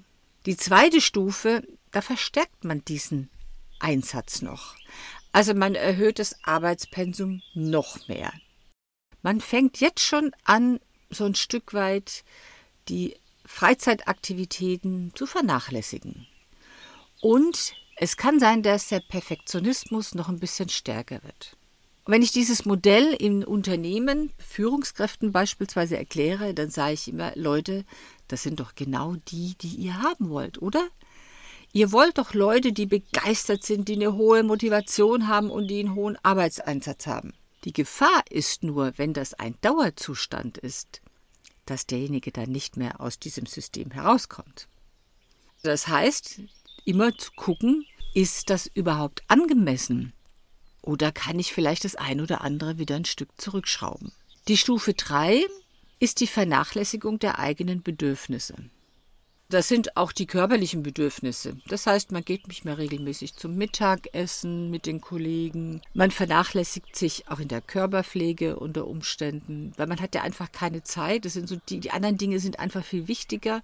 Die 0.47 0.57
zweite 0.57 1.03
Stufe, 1.03 1.63
da 1.91 2.01
verstärkt 2.01 2.65
man 2.65 2.83
diesen 2.83 3.29
Einsatz 3.79 4.41
noch. 4.41 4.75
Also 5.33 5.53
man 5.53 5.75
erhöht 5.75 6.19
das 6.19 6.43
Arbeitspensum 6.45 7.43
noch 7.53 8.09
mehr. 8.09 8.33
Man 9.21 9.43
fängt 9.43 9.81
jetzt 9.81 10.01
schon 10.01 10.33
an, 10.45 10.81
so 11.11 11.27
ein 11.27 11.35
Stück 11.35 11.75
weit 11.75 12.25
die 12.89 13.17
Freizeitaktivitäten 13.45 15.13
zu 15.15 15.27
vernachlässigen. 15.27 16.27
Und 17.21 17.75
es 17.97 18.17
kann 18.17 18.41
sein, 18.41 18.63
dass 18.63 18.89
der 18.89 19.01
Perfektionismus 19.01 20.15
noch 20.15 20.29
ein 20.29 20.41
bisschen 20.41 20.69
stärker 20.69 21.23
wird. 21.23 21.57
Wenn 22.05 22.23
ich 22.23 22.33
dieses 22.33 22.65
Modell 22.65 23.13
in 23.13 23.45
Unternehmen, 23.45 24.33
Führungskräften 24.39 25.31
beispielsweise 25.31 25.97
erkläre, 25.97 26.53
dann 26.53 26.69
sage 26.69 26.95
ich 26.95 27.07
immer, 27.07 27.31
Leute, 27.37 27.85
das 28.27 28.43
sind 28.43 28.59
doch 28.59 28.75
genau 28.75 29.15
die, 29.29 29.55
die 29.61 29.77
ihr 29.77 30.03
haben 30.03 30.31
wollt, 30.31 30.61
oder? 30.61 30.89
Ihr 31.73 31.93
wollt 31.93 32.19
doch 32.19 32.35
Leute, 32.35 32.73
die 32.73 32.87
begeistert 32.87 33.63
sind, 33.63 33.89
die 33.89 33.95
eine 33.95 34.15
hohe 34.15 34.43
Motivation 34.43 35.29
haben 35.29 35.49
und 35.49 35.69
die 35.69 35.81
einen 35.81 35.95
hohen 35.95 36.19
Arbeitseinsatz 36.25 37.07
haben. 37.07 37.35
Die 37.65 37.73
Gefahr 37.73 38.25
ist 38.29 38.65
nur, 38.65 38.93
wenn 38.97 39.15
das 39.15 39.35
ein 39.35 39.55
Dauerzustand 39.61 40.59
ist, 40.59 41.01
dass 41.67 41.87
derjenige 41.87 42.33
dann 42.33 42.51
nicht 42.51 42.77
mehr 42.77 43.01
aus 43.01 43.19
diesem 43.19 43.47
System 43.47 43.91
herauskommt. 43.91 44.69
Das 45.63 45.89
heißt, 45.89 46.41
immer 46.85 47.17
zu 47.17 47.31
gucken, 47.33 47.87
ist 48.15 48.51
das 48.51 48.67
überhaupt 48.67 49.23
angemessen? 49.29 50.13
Oder 50.83 51.13
kann 51.13 51.39
ich 51.39 51.53
vielleicht 51.53 51.85
das 51.85 51.95
ein 51.95 52.21
oder 52.21 52.41
andere 52.41 52.79
wieder 52.79 52.97
ein 52.97 53.05
Stück 53.05 53.29
zurückschrauben? 53.41 54.13
Die 54.49 54.57
Stufe 54.57 54.95
3 54.95 55.47
ist 56.01 56.21
die 56.21 56.27
Vernachlässigung 56.27 57.21
der 57.21 57.39
eigenen 57.39 57.83
Bedürfnisse. 57.83 58.57
Das 59.53 59.69
sind 59.69 59.99
auch 59.99 60.13
die 60.13 60.27
körperlichen 60.27 60.83
Bedürfnisse. 60.83 61.59
Das 61.67 61.87
heißt, 61.87 62.11
man 62.11 62.25
geht 62.25 62.49
nicht 62.49 62.65
mehr 62.65 62.79
regelmäßig 62.79 63.35
zum 63.35 63.55
Mittagessen 63.55 64.71
mit 64.71 64.87
den 64.87 65.03
Kollegen. 65.03 65.83
Man 65.93 66.11
vernachlässigt 66.11 66.97
sich 66.97 67.29
auch 67.29 67.39
in 67.39 67.49
der 67.49 67.61
Körperpflege 67.61 68.59
unter 68.59 68.87
Umständen, 68.87 69.75
weil 69.77 69.89
man 69.89 70.01
hat 70.01 70.15
ja 70.15 70.23
einfach 70.23 70.53
keine 70.53 70.85
Zeit. 70.85 71.27
Das 71.27 71.35
sind 71.35 71.51
so 71.51 71.57
die, 71.69 71.81
die 71.81 71.91
anderen 71.91 72.17
Dinge 72.17 72.41
sind 72.41 72.61
einfach 72.61 72.83
viel 72.83 73.09
wichtiger. 73.09 73.61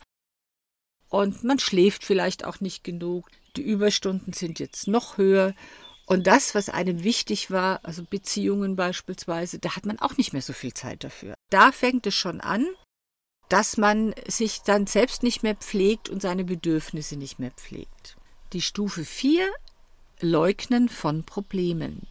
Und 1.09 1.43
man 1.43 1.59
schläft 1.59 2.05
vielleicht 2.05 2.45
auch 2.45 2.61
nicht 2.61 2.85
genug. 2.85 3.31
Die 3.57 3.63
Überstunden 3.63 4.35
sind 4.35 4.59
jetzt 4.59 4.89
noch 4.89 5.17
höher. 5.17 5.55
Und 6.05 6.27
das, 6.27 6.55
was 6.55 6.69
einem 6.69 7.03
wichtig 7.03 7.51
war, 7.51 7.81
also 7.83 8.05
Beziehungen 8.05 8.77
beispielsweise, 8.77 9.59
da 9.59 9.75
hat 9.75 9.87
man 9.87 9.99
auch 10.01 10.19
nicht 10.19 10.35
mehr 10.35 10.43
so 10.43 10.53
viel 10.53 10.75
Zeit 10.75 11.03
dafür. 11.03 11.35
Da 11.49 11.73
fängt 11.73 12.07
es 12.07 12.15
schon 12.15 12.43
an, 12.43 12.67
dass 13.49 13.77
man 13.77 14.15
sich 14.27 14.63
dann 14.63 14.87
selbst 14.87 15.23
nicht 15.23 15.43
mehr 15.43 15.55
pflegt 15.55 16.09
und 16.09 16.23
seine 16.23 16.45
Bedürfnisse 16.45 17.17
nicht 17.17 17.39
mehr 17.39 17.51
pflegt. 17.53 18.17
Die 18.53 18.63
Stufe 18.63 19.05
4 19.05 19.49
Leugnen 20.21 20.89
von 20.89 21.25
Problemen. 21.25 22.07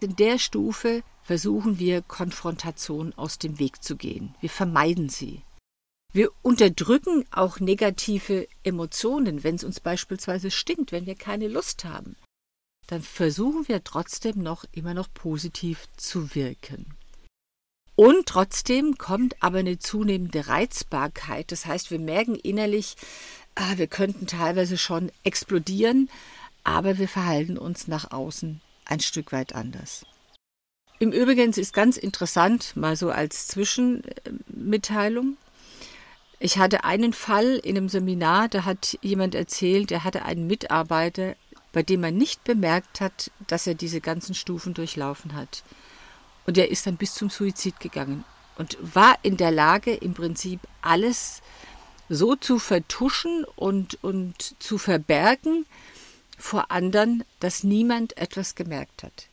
In 0.00 0.14
der 0.16 0.38
Stufe 0.38 1.02
versuchen 1.22 1.78
wir 1.78 2.02
Konfrontation 2.02 3.12
aus 3.14 3.38
dem 3.38 3.58
Weg 3.58 3.82
zu 3.82 3.96
gehen. 3.96 4.34
Wir 4.40 4.50
vermeiden 4.50 5.08
sie. 5.08 5.42
Wir 6.12 6.30
unterdrücken 6.42 7.24
auch 7.30 7.58
negative 7.58 8.46
Emotionen, 8.62 9.42
wenn 9.42 9.56
es 9.56 9.64
uns 9.64 9.80
beispielsweise 9.80 10.50
stinkt, 10.50 10.92
wenn 10.92 11.06
wir 11.06 11.16
keine 11.16 11.48
Lust 11.48 11.84
haben. 11.84 12.16
Dann 12.86 13.02
versuchen 13.02 13.66
wir 13.66 13.82
trotzdem 13.82 14.42
noch 14.42 14.64
immer 14.72 14.94
noch 14.94 15.12
positiv 15.12 15.88
zu 15.96 16.34
wirken. 16.34 16.94
Und 17.96 18.26
trotzdem 18.26 18.98
kommt 18.98 19.42
aber 19.42 19.58
eine 19.58 19.78
zunehmende 19.78 20.48
Reizbarkeit. 20.48 21.50
Das 21.50 21.64
heißt, 21.64 21.90
wir 21.90 21.98
merken 21.98 22.34
innerlich, 22.36 22.96
ah, 23.54 23.72
wir 23.76 23.86
könnten 23.86 24.26
teilweise 24.26 24.76
schon 24.76 25.10
explodieren, 25.24 26.10
aber 26.62 26.98
wir 26.98 27.08
verhalten 27.08 27.56
uns 27.56 27.88
nach 27.88 28.10
außen 28.12 28.60
ein 28.84 29.00
Stück 29.00 29.32
weit 29.32 29.54
anders. 29.54 30.04
Im 30.98 31.12
Übrigen 31.12 31.50
ist 31.52 31.72
ganz 31.74 31.96
interessant, 31.96 32.76
mal 32.76 32.96
so 32.96 33.10
als 33.10 33.48
Zwischenmitteilung. 33.48 35.36
Ich 36.38 36.58
hatte 36.58 36.84
einen 36.84 37.12
Fall 37.12 37.56
in 37.56 37.76
einem 37.76 37.88
Seminar, 37.88 38.48
da 38.48 38.64
hat 38.64 38.98
jemand 39.02 39.34
erzählt, 39.34 39.90
er 39.90 40.04
hatte 40.04 40.24
einen 40.24 40.46
Mitarbeiter, 40.46 41.34
bei 41.72 41.82
dem 41.82 42.02
man 42.02 42.16
nicht 42.16 42.44
bemerkt 42.44 43.00
hat, 43.00 43.30
dass 43.46 43.66
er 43.66 43.74
diese 43.74 44.00
ganzen 44.00 44.34
Stufen 44.34 44.74
durchlaufen 44.74 45.34
hat. 45.34 45.62
Und 46.46 46.58
er 46.58 46.70
ist 46.70 46.86
dann 46.86 46.96
bis 46.96 47.14
zum 47.14 47.30
Suizid 47.30 47.80
gegangen 47.80 48.24
und 48.56 48.78
war 48.80 49.18
in 49.22 49.36
der 49.36 49.50
Lage, 49.50 49.94
im 49.94 50.14
Prinzip 50.14 50.60
alles 50.80 51.42
so 52.08 52.36
zu 52.36 52.58
vertuschen 52.58 53.44
und, 53.56 54.02
und 54.02 54.54
zu 54.62 54.78
verbergen 54.78 55.66
vor 56.38 56.70
anderen, 56.70 57.24
dass 57.40 57.64
niemand 57.64 58.16
etwas 58.16 58.54
gemerkt 58.54 59.02
hat. 59.02 59.28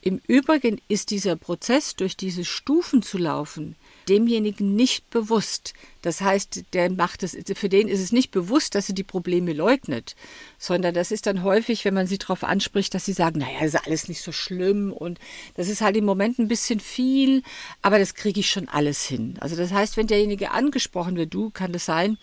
Im 0.00 0.20
Übrigen 0.26 0.80
ist 0.88 1.10
dieser 1.10 1.36
Prozess, 1.36 1.96
durch 1.96 2.16
diese 2.16 2.44
Stufen 2.44 3.02
zu 3.02 3.16
laufen, 3.16 3.76
demjenigen 4.08 4.76
nicht 4.76 5.10
bewusst. 5.10 5.74
Das 6.02 6.20
heißt, 6.20 6.64
der 6.74 6.90
macht 6.90 7.22
es, 7.22 7.36
für 7.54 7.68
den 7.68 7.88
ist 7.88 8.00
es 8.00 8.12
nicht 8.12 8.30
bewusst, 8.30 8.74
dass 8.74 8.88
er 8.88 8.94
die 8.94 9.04
Probleme 9.04 9.52
leugnet, 9.52 10.16
sondern 10.58 10.94
das 10.94 11.10
ist 11.10 11.26
dann 11.26 11.42
häufig, 11.42 11.84
wenn 11.84 11.94
man 11.94 12.06
sie 12.06 12.18
darauf 12.18 12.44
anspricht, 12.44 12.94
dass 12.94 13.06
sie 13.06 13.12
sagen, 13.12 13.38
naja, 13.38 13.64
ist 13.64 13.86
alles 13.86 14.08
nicht 14.08 14.20
so 14.20 14.32
schlimm 14.32 14.92
und 14.92 15.18
das 15.54 15.68
ist 15.68 15.80
halt 15.80 15.96
im 15.96 16.04
Moment 16.04 16.38
ein 16.38 16.48
bisschen 16.48 16.80
viel, 16.80 17.42
aber 17.82 17.98
das 17.98 18.14
kriege 18.14 18.40
ich 18.40 18.50
schon 18.50 18.68
alles 18.68 19.04
hin. 19.04 19.36
Also 19.40 19.56
das 19.56 19.72
heißt, 19.72 19.96
wenn 19.96 20.06
derjenige 20.06 20.50
angesprochen 20.50 21.16
wird, 21.16 21.32
du, 21.32 21.50
kann 21.50 21.72
das 21.72 21.86
sein, 21.86 22.18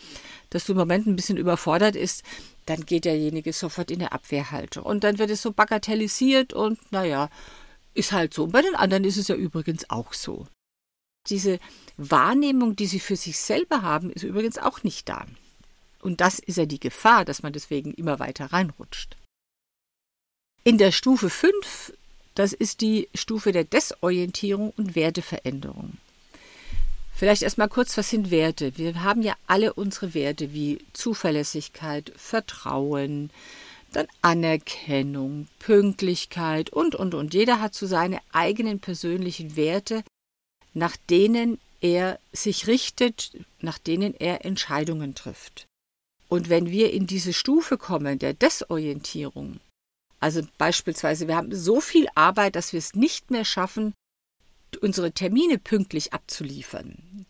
dass 0.51 0.65
du 0.65 0.73
im 0.73 0.77
Moment 0.77 1.07
ein 1.07 1.15
bisschen 1.15 1.37
überfordert 1.37 1.95
ist, 1.95 2.23
dann 2.65 2.85
geht 2.85 3.05
derjenige 3.05 3.53
sofort 3.53 3.89
in 3.89 4.01
eine 4.01 4.11
Abwehrhaltung. 4.11 4.83
Und 4.83 5.03
dann 5.03 5.17
wird 5.17 5.31
es 5.31 5.41
so 5.41 5.51
bagatellisiert 5.51 6.53
und 6.53 6.79
naja, 6.91 7.29
ist 7.93 8.11
halt 8.11 8.33
so. 8.33 8.43
Und 8.43 8.51
bei 8.51 8.61
den 8.61 8.75
anderen 8.75 9.03
ist 9.03 9.17
es 9.17 9.27
ja 9.27 9.35
übrigens 9.35 9.89
auch 9.89 10.13
so. 10.13 10.47
Diese 11.27 11.59
Wahrnehmung, 11.97 12.75
die 12.75 12.87
sie 12.87 12.99
für 12.99 13.15
sich 13.15 13.37
selber 13.37 13.81
haben, 13.81 14.11
ist 14.11 14.23
übrigens 14.23 14.57
auch 14.57 14.83
nicht 14.83 15.07
da. 15.07 15.25
Und 16.01 16.19
das 16.21 16.39
ist 16.39 16.57
ja 16.57 16.65
die 16.65 16.79
Gefahr, 16.79 17.25
dass 17.25 17.43
man 17.43 17.53
deswegen 17.53 17.93
immer 17.93 18.19
weiter 18.19 18.47
reinrutscht. 18.47 19.17
In 20.63 20.77
der 20.77 20.91
Stufe 20.91 21.29
5, 21.29 21.93
das 22.35 22.53
ist 22.53 22.81
die 22.81 23.07
Stufe 23.13 23.51
der 23.51 23.63
Desorientierung 23.63 24.73
und 24.77 24.95
Werteveränderung. 24.95 25.97
Vielleicht 27.13 27.43
erstmal 27.43 27.69
kurz, 27.69 27.97
was 27.97 28.09
sind 28.09 28.31
Werte? 28.31 28.77
Wir 28.77 29.03
haben 29.03 29.21
ja 29.21 29.35
alle 29.45 29.73
unsere 29.73 30.15
Werte 30.15 30.53
wie 30.53 30.79
Zuverlässigkeit, 30.93 32.11
Vertrauen, 32.15 33.29
dann 33.91 34.07
Anerkennung, 34.21 35.47
Pünktlichkeit 35.59 36.71
und, 36.71 36.95
und, 36.95 37.13
und. 37.13 37.33
Jeder 37.33 37.59
hat 37.59 37.75
so 37.75 37.85
seine 37.85 38.19
eigenen 38.31 38.79
persönlichen 38.79 39.55
Werte, 39.55 40.03
nach 40.73 40.97
denen 41.09 41.59
er 41.81 42.19
sich 42.31 42.67
richtet, 42.67 43.31
nach 43.59 43.77
denen 43.77 44.13
er 44.13 44.45
Entscheidungen 44.45 45.15
trifft. 45.15 45.65
Und 46.29 46.49
wenn 46.49 46.69
wir 46.69 46.93
in 46.93 47.07
diese 47.07 47.33
Stufe 47.33 47.77
kommen 47.77 48.19
der 48.19 48.33
Desorientierung, 48.33 49.59
also 50.19 50.41
beispielsweise 50.57 51.27
wir 51.27 51.35
haben 51.35 51.53
so 51.53 51.81
viel 51.81 52.07
Arbeit, 52.15 52.55
dass 52.55 52.73
wir 52.73 52.77
es 52.77 52.95
nicht 52.95 53.31
mehr 53.31 53.43
schaffen, 53.43 53.93
unsere 54.79 55.11
Termine 55.11 55.57
pünktlich 55.57 56.13
abzuliefern 56.13 57.25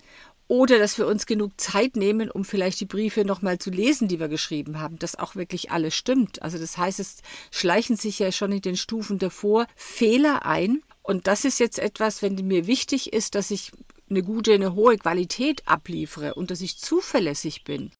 oder 0.51 0.79
dass 0.79 0.97
wir 0.97 1.07
uns 1.07 1.25
genug 1.25 1.53
Zeit 1.61 1.95
nehmen, 1.95 2.29
um 2.29 2.43
vielleicht 2.43 2.81
die 2.81 2.85
Briefe 2.85 3.23
nochmal 3.23 3.57
zu 3.57 3.69
lesen, 3.69 4.09
die 4.09 4.19
wir 4.19 4.27
geschrieben 4.27 4.81
haben, 4.81 4.99
dass 4.99 5.17
auch 5.17 5.35
wirklich 5.35 5.71
alles 5.71 5.95
stimmt. 5.95 6.41
Also 6.41 6.57
das 6.57 6.77
heißt, 6.77 6.99
es 6.99 7.19
schleichen 7.51 7.95
sich 7.95 8.19
ja 8.19 8.33
schon 8.33 8.51
in 8.51 8.61
den 8.61 8.75
Stufen 8.75 9.17
davor 9.17 9.65
Fehler 9.77 10.45
ein. 10.45 10.83
Und 11.03 11.27
das 11.27 11.45
ist 11.45 11.59
jetzt 11.59 11.79
etwas, 11.79 12.21
wenn 12.21 12.35
mir 12.35 12.67
wichtig 12.67 13.13
ist, 13.13 13.35
dass 13.35 13.51
ich 13.51 13.71
eine 14.09 14.23
gute, 14.23 14.53
eine 14.53 14.75
hohe 14.75 14.97
Qualität 14.97 15.67
abliefere 15.67 16.35
und 16.35 16.51
dass 16.51 16.61
ich 16.61 16.77
zuverlässig 16.77 17.63
bin, 17.63 17.91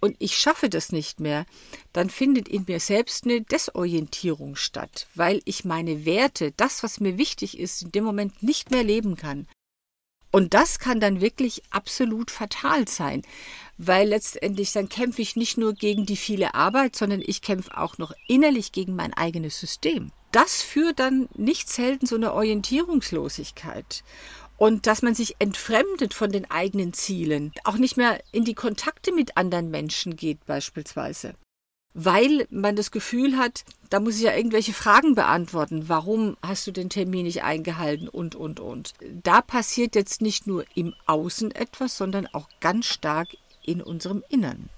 und 0.00 0.16
ich 0.18 0.38
schaffe 0.38 0.68
das 0.68 0.92
nicht 0.92 1.20
mehr, 1.20 1.44
dann 1.92 2.08
findet 2.08 2.48
in 2.48 2.64
mir 2.66 2.80
selbst 2.80 3.24
eine 3.24 3.42
Desorientierung 3.42 4.56
statt, 4.56 5.06
weil 5.14 5.42
ich 5.44 5.64
meine 5.64 6.04
Werte, 6.04 6.52
das, 6.56 6.82
was 6.82 7.00
mir 7.00 7.18
wichtig 7.18 7.58
ist, 7.58 7.82
in 7.82 7.92
dem 7.92 8.04
Moment 8.04 8.42
nicht 8.42 8.70
mehr 8.70 8.82
leben 8.82 9.16
kann. 9.16 9.46
Und 10.32 10.54
das 10.54 10.78
kann 10.78 11.00
dann 11.00 11.20
wirklich 11.20 11.62
absolut 11.70 12.30
fatal 12.30 12.88
sein, 12.88 13.22
weil 13.78 14.08
letztendlich 14.08 14.72
dann 14.72 14.88
kämpfe 14.88 15.22
ich 15.22 15.36
nicht 15.36 15.58
nur 15.58 15.74
gegen 15.74 16.06
die 16.06 16.16
viele 16.16 16.54
Arbeit, 16.54 16.96
sondern 16.96 17.20
ich 17.24 17.42
kämpfe 17.42 17.76
auch 17.76 17.98
noch 17.98 18.12
innerlich 18.28 18.72
gegen 18.72 18.94
mein 18.94 19.12
eigenes 19.12 19.58
System. 19.58 20.12
Das 20.32 20.62
führt 20.62 20.98
dann 20.98 21.28
nicht 21.34 21.68
selten 21.68 22.06
zu 22.06 22.16
einer 22.16 22.34
Orientierungslosigkeit 22.34 24.04
und 24.56 24.86
dass 24.86 25.02
man 25.02 25.14
sich 25.14 25.36
entfremdet 25.38 26.14
von 26.14 26.30
den 26.30 26.50
eigenen 26.50 26.92
Zielen, 26.92 27.52
auch 27.64 27.76
nicht 27.76 27.96
mehr 27.96 28.20
in 28.30 28.44
die 28.44 28.54
Kontakte 28.54 29.12
mit 29.12 29.36
anderen 29.36 29.70
Menschen 29.70 30.16
geht 30.16 30.44
beispielsweise 30.46 31.34
weil 31.94 32.46
man 32.50 32.76
das 32.76 32.90
Gefühl 32.90 33.36
hat, 33.36 33.64
da 33.88 33.98
muss 33.98 34.16
ich 34.16 34.22
ja 34.22 34.34
irgendwelche 34.34 34.72
Fragen 34.72 35.14
beantworten. 35.14 35.88
Warum 35.88 36.36
hast 36.42 36.66
du 36.66 36.70
den 36.70 36.88
Termin 36.88 37.24
nicht 37.24 37.42
eingehalten 37.42 38.08
und, 38.08 38.34
und, 38.34 38.60
und. 38.60 38.94
Da 39.22 39.42
passiert 39.42 39.96
jetzt 39.96 40.22
nicht 40.22 40.46
nur 40.46 40.64
im 40.74 40.94
Außen 41.06 41.50
etwas, 41.50 41.96
sondern 41.96 42.26
auch 42.28 42.48
ganz 42.60 42.86
stark 42.86 43.28
in 43.64 43.82
unserem 43.82 44.22
Innern. 44.28 44.68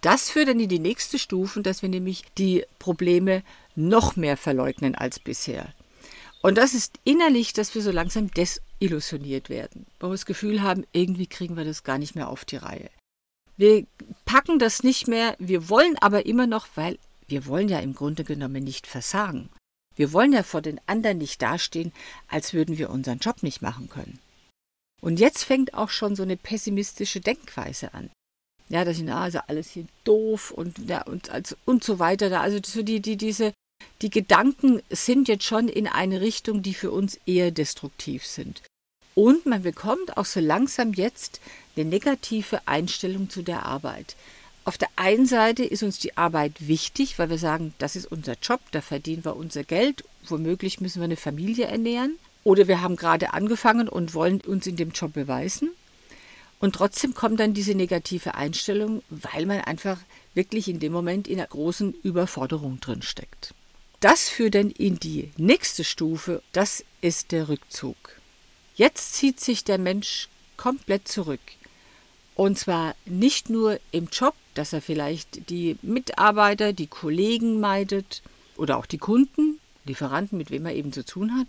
Das 0.00 0.30
führt 0.30 0.48
dann 0.48 0.60
in 0.60 0.68
die 0.68 0.78
nächste 0.78 1.18
Stufe, 1.18 1.60
dass 1.60 1.82
wir 1.82 1.88
nämlich 1.88 2.24
die 2.36 2.64
Probleme 2.78 3.42
noch 3.78 4.16
mehr 4.16 4.36
verleugnen 4.36 4.94
als 4.94 5.18
bisher. 5.18 5.72
Und 6.42 6.56
das 6.56 6.74
ist 6.74 6.98
innerlich, 7.04 7.52
dass 7.52 7.74
wir 7.74 7.82
so 7.82 7.90
langsam 7.90 8.30
desillusioniert 8.30 9.48
werden, 9.48 9.86
wo 9.98 10.08
wir 10.08 10.12
das 10.12 10.26
Gefühl 10.26 10.62
haben, 10.62 10.84
irgendwie 10.92 11.26
kriegen 11.26 11.56
wir 11.56 11.64
das 11.64 11.82
gar 11.84 11.98
nicht 11.98 12.14
mehr 12.14 12.28
auf 12.28 12.44
die 12.44 12.56
Reihe. 12.56 12.90
Wir 13.56 13.86
packen 14.24 14.58
das 14.58 14.82
nicht 14.82 15.08
mehr, 15.08 15.34
wir 15.38 15.68
wollen 15.68 15.96
aber 15.98 16.26
immer 16.26 16.46
noch, 16.46 16.68
weil 16.76 16.98
wir 17.26 17.46
wollen 17.46 17.68
ja 17.68 17.80
im 17.80 17.94
Grunde 17.94 18.24
genommen 18.24 18.62
nicht 18.62 18.86
versagen. 18.86 19.48
Wir 19.96 20.12
wollen 20.12 20.32
ja 20.32 20.44
vor 20.44 20.62
den 20.62 20.80
anderen 20.86 21.18
nicht 21.18 21.42
dastehen, 21.42 21.92
als 22.28 22.54
würden 22.54 22.78
wir 22.78 22.90
unseren 22.90 23.18
Job 23.18 23.42
nicht 23.42 23.62
machen 23.62 23.88
können. 23.88 24.20
Und 25.00 25.18
jetzt 25.18 25.44
fängt 25.44 25.74
auch 25.74 25.90
schon 25.90 26.14
so 26.14 26.22
eine 26.22 26.36
pessimistische 26.36 27.20
Denkweise 27.20 27.94
an. 27.94 28.10
Ja, 28.68 28.84
das 28.84 28.98
sind 28.98 29.10
also 29.10 29.40
alles 29.46 29.70
hier 29.70 29.86
doof 30.04 30.50
und, 30.50 30.78
ja, 30.88 31.02
und, 31.02 31.30
also, 31.30 31.56
und 31.64 31.82
so 31.82 31.98
weiter. 31.98 32.40
Also 32.40 32.58
so 32.64 32.82
die, 32.82 33.00
die, 33.00 33.16
diese, 33.16 33.52
die 34.00 34.10
Gedanken 34.10 34.80
sind 34.90 35.26
jetzt 35.26 35.44
schon 35.44 35.68
in 35.68 35.88
eine 35.88 36.20
Richtung, 36.20 36.62
die 36.62 36.74
für 36.74 36.92
uns 36.92 37.18
eher 37.26 37.50
destruktiv 37.50 38.24
sind. 38.24 38.62
Und 39.14 39.44
man 39.44 39.62
bekommt 39.62 40.16
auch 40.16 40.24
so 40.24 40.38
langsam 40.38 40.92
jetzt 40.92 41.40
eine 41.74 41.84
negative 41.84 42.60
Einstellung 42.66 43.28
zu 43.28 43.42
der 43.42 43.66
Arbeit. 43.66 44.14
Auf 44.64 44.78
der 44.78 44.88
einen 44.94 45.26
Seite 45.26 45.64
ist 45.64 45.82
uns 45.82 45.98
die 45.98 46.16
Arbeit 46.16 46.68
wichtig, 46.68 47.18
weil 47.18 47.30
wir 47.30 47.38
sagen, 47.38 47.74
das 47.78 47.96
ist 47.96 48.06
unser 48.06 48.36
Job, 48.40 48.60
da 48.70 48.80
verdienen 48.80 49.24
wir 49.24 49.34
unser 49.34 49.64
Geld, 49.64 50.04
womöglich 50.28 50.80
müssen 50.80 51.00
wir 51.00 51.06
eine 51.06 51.16
Familie 51.16 51.66
ernähren. 51.66 52.18
Oder 52.44 52.68
wir 52.68 52.80
haben 52.80 52.94
gerade 52.94 53.32
angefangen 53.32 53.88
und 53.88 54.14
wollen 54.14 54.40
uns 54.42 54.68
in 54.68 54.76
dem 54.76 54.92
Job 54.92 55.14
beweisen. 55.14 55.70
Und 56.60 56.76
trotzdem 56.76 57.14
kommt 57.14 57.40
dann 57.40 57.54
diese 57.54 57.74
negative 57.74 58.36
Einstellung, 58.36 59.02
weil 59.10 59.46
man 59.46 59.60
einfach 59.62 59.98
wirklich 60.34 60.68
in 60.68 60.78
dem 60.78 60.92
Moment 60.92 61.26
in 61.26 61.40
einer 61.40 61.48
großen 61.48 61.94
Überforderung 62.02 62.78
drin 62.80 63.02
steckt. 63.02 63.54
Das 64.00 64.28
führt 64.28 64.54
dann 64.54 64.70
in 64.70 65.00
die 65.00 65.30
nächste 65.36 65.82
Stufe, 65.82 66.42
das 66.52 66.84
ist 67.00 67.32
der 67.32 67.48
Rückzug. 67.48 67.96
Jetzt 68.76 69.14
zieht 69.14 69.40
sich 69.40 69.64
der 69.64 69.78
Mensch 69.78 70.28
komplett 70.56 71.08
zurück. 71.08 71.40
Und 72.36 72.56
zwar 72.56 72.94
nicht 73.06 73.50
nur 73.50 73.80
im 73.90 74.06
Job, 74.12 74.34
dass 74.54 74.72
er 74.72 74.80
vielleicht 74.80 75.50
die 75.50 75.76
Mitarbeiter, 75.82 76.72
die 76.72 76.86
Kollegen 76.86 77.58
meidet 77.58 78.22
oder 78.56 78.76
auch 78.76 78.86
die 78.86 78.98
Kunden, 78.98 79.58
Lieferanten, 79.84 80.38
mit 80.38 80.52
wem 80.52 80.66
er 80.66 80.74
eben 80.74 80.92
zu 80.92 81.04
tun 81.04 81.36
hat, 81.36 81.48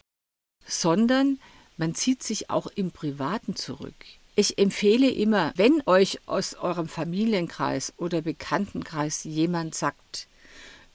sondern 0.65 1.39
man 1.77 1.93
zieht 1.93 2.23
sich 2.23 2.49
auch 2.49 2.65
im 2.65 2.89
Privaten 2.89 3.55
zurück. 3.55 3.93
Ich 4.35 4.57
empfehle 4.57 5.09
immer, 5.11 5.51
wenn 5.55 5.83
euch 5.85 6.19
aus 6.25 6.55
eurem 6.55 6.87
Familienkreis 6.87 7.93
oder 7.97 8.21
Bekanntenkreis 8.21 9.23
jemand 9.25 9.75
sagt, 9.75 10.27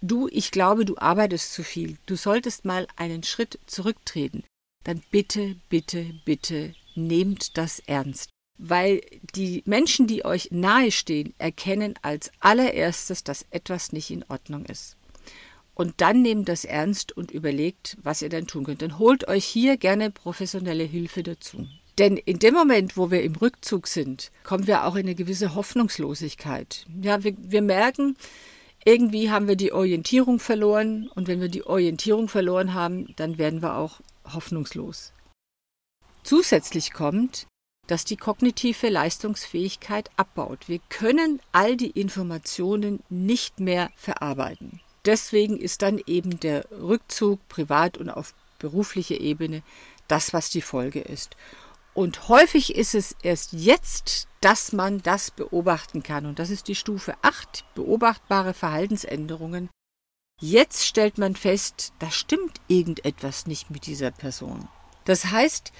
du, 0.04 0.28
ich 0.30 0.50
glaube, 0.50 0.84
du 0.84 0.96
arbeitest 0.98 1.52
zu 1.52 1.62
viel, 1.62 1.96
du 2.06 2.16
solltest 2.16 2.64
mal 2.64 2.86
einen 2.96 3.22
Schritt 3.22 3.58
zurücktreten, 3.66 4.44
dann 4.84 5.02
bitte, 5.10 5.56
bitte, 5.68 6.14
bitte 6.24 6.74
nehmt 6.94 7.56
das 7.56 7.80
ernst. 7.80 8.30
Weil 8.56 9.00
die 9.34 9.62
Menschen, 9.66 10.06
die 10.06 10.24
euch 10.24 10.50
nahestehen, 10.52 11.34
erkennen 11.38 11.94
als 12.02 12.30
allererstes, 12.38 13.24
dass 13.24 13.46
etwas 13.50 13.90
nicht 13.92 14.10
in 14.10 14.24
Ordnung 14.28 14.64
ist. 14.66 14.96
Und 15.74 15.94
dann 16.00 16.22
nehmt 16.22 16.48
das 16.48 16.64
ernst 16.64 17.16
und 17.16 17.32
überlegt, 17.32 17.96
was 18.00 18.22
ihr 18.22 18.28
dann 18.28 18.46
tun 18.46 18.62
könnt. 18.62 18.82
Dann 18.82 19.00
holt 19.00 19.26
euch 19.26 19.44
hier 19.44 19.76
gerne 19.76 20.12
professionelle 20.12 20.84
Hilfe 20.84 21.24
dazu. 21.24 21.66
Denn 21.98 22.16
in 22.16 22.38
dem 22.38 22.54
Moment, 22.54 22.96
wo 22.96 23.10
wir 23.10 23.22
im 23.22 23.34
Rückzug 23.34 23.88
sind, 23.88 24.30
kommen 24.44 24.68
wir 24.68 24.84
auch 24.84 24.94
in 24.94 25.06
eine 25.06 25.16
gewisse 25.16 25.56
Hoffnungslosigkeit. 25.56 26.86
Ja, 27.02 27.24
wir, 27.24 27.34
wir 27.38 27.62
merken, 27.62 28.16
irgendwie 28.84 29.30
haben 29.30 29.48
wir 29.48 29.56
die 29.56 29.72
Orientierung 29.72 30.38
verloren 30.38 31.08
und 31.14 31.28
wenn 31.28 31.40
wir 31.40 31.48
die 31.48 31.66
Orientierung 31.66 32.28
verloren 32.28 32.74
haben, 32.74 33.14
dann 33.16 33.38
werden 33.38 33.62
wir 33.62 33.76
auch 33.76 34.00
hoffnungslos. 34.32 35.12
Zusätzlich 36.22 36.92
kommt, 36.92 37.46
dass 37.86 38.04
die 38.04 38.16
kognitive 38.16 38.88
Leistungsfähigkeit 38.88 40.10
abbaut. 40.16 40.68
Wir 40.68 40.80
können 40.88 41.40
all 41.52 41.76
die 41.76 41.90
Informationen 41.90 43.02
nicht 43.10 43.60
mehr 43.60 43.90
verarbeiten. 43.96 44.80
Deswegen 45.04 45.58
ist 45.58 45.82
dann 45.82 46.00
eben 46.06 46.40
der 46.40 46.64
Rückzug 46.70 47.46
privat 47.48 47.98
und 47.98 48.08
auf 48.08 48.34
beruflicher 48.58 49.20
Ebene 49.20 49.62
das, 50.08 50.32
was 50.32 50.48
die 50.48 50.62
Folge 50.62 51.00
ist. 51.00 51.36
Und 51.94 52.28
häufig 52.28 52.74
ist 52.74 52.94
es 52.94 53.14
erst 53.22 53.52
jetzt, 53.52 54.26
dass 54.40 54.72
man 54.72 55.00
das 55.02 55.30
beobachten 55.30 56.02
kann. 56.02 56.26
Und 56.26 56.38
das 56.38 56.50
ist 56.50 56.68
die 56.68 56.74
Stufe 56.74 57.14
8, 57.22 57.64
beobachtbare 57.74 58.52
Verhaltensänderungen. 58.52 59.70
Jetzt 60.40 60.84
stellt 60.84 61.18
man 61.18 61.36
fest, 61.36 61.92
da 62.00 62.10
stimmt 62.10 62.60
irgendetwas 62.66 63.46
nicht 63.46 63.70
mit 63.70 63.86
dieser 63.86 64.10
Person. 64.10 64.68
Das 65.04 65.26
heißt, 65.26 65.72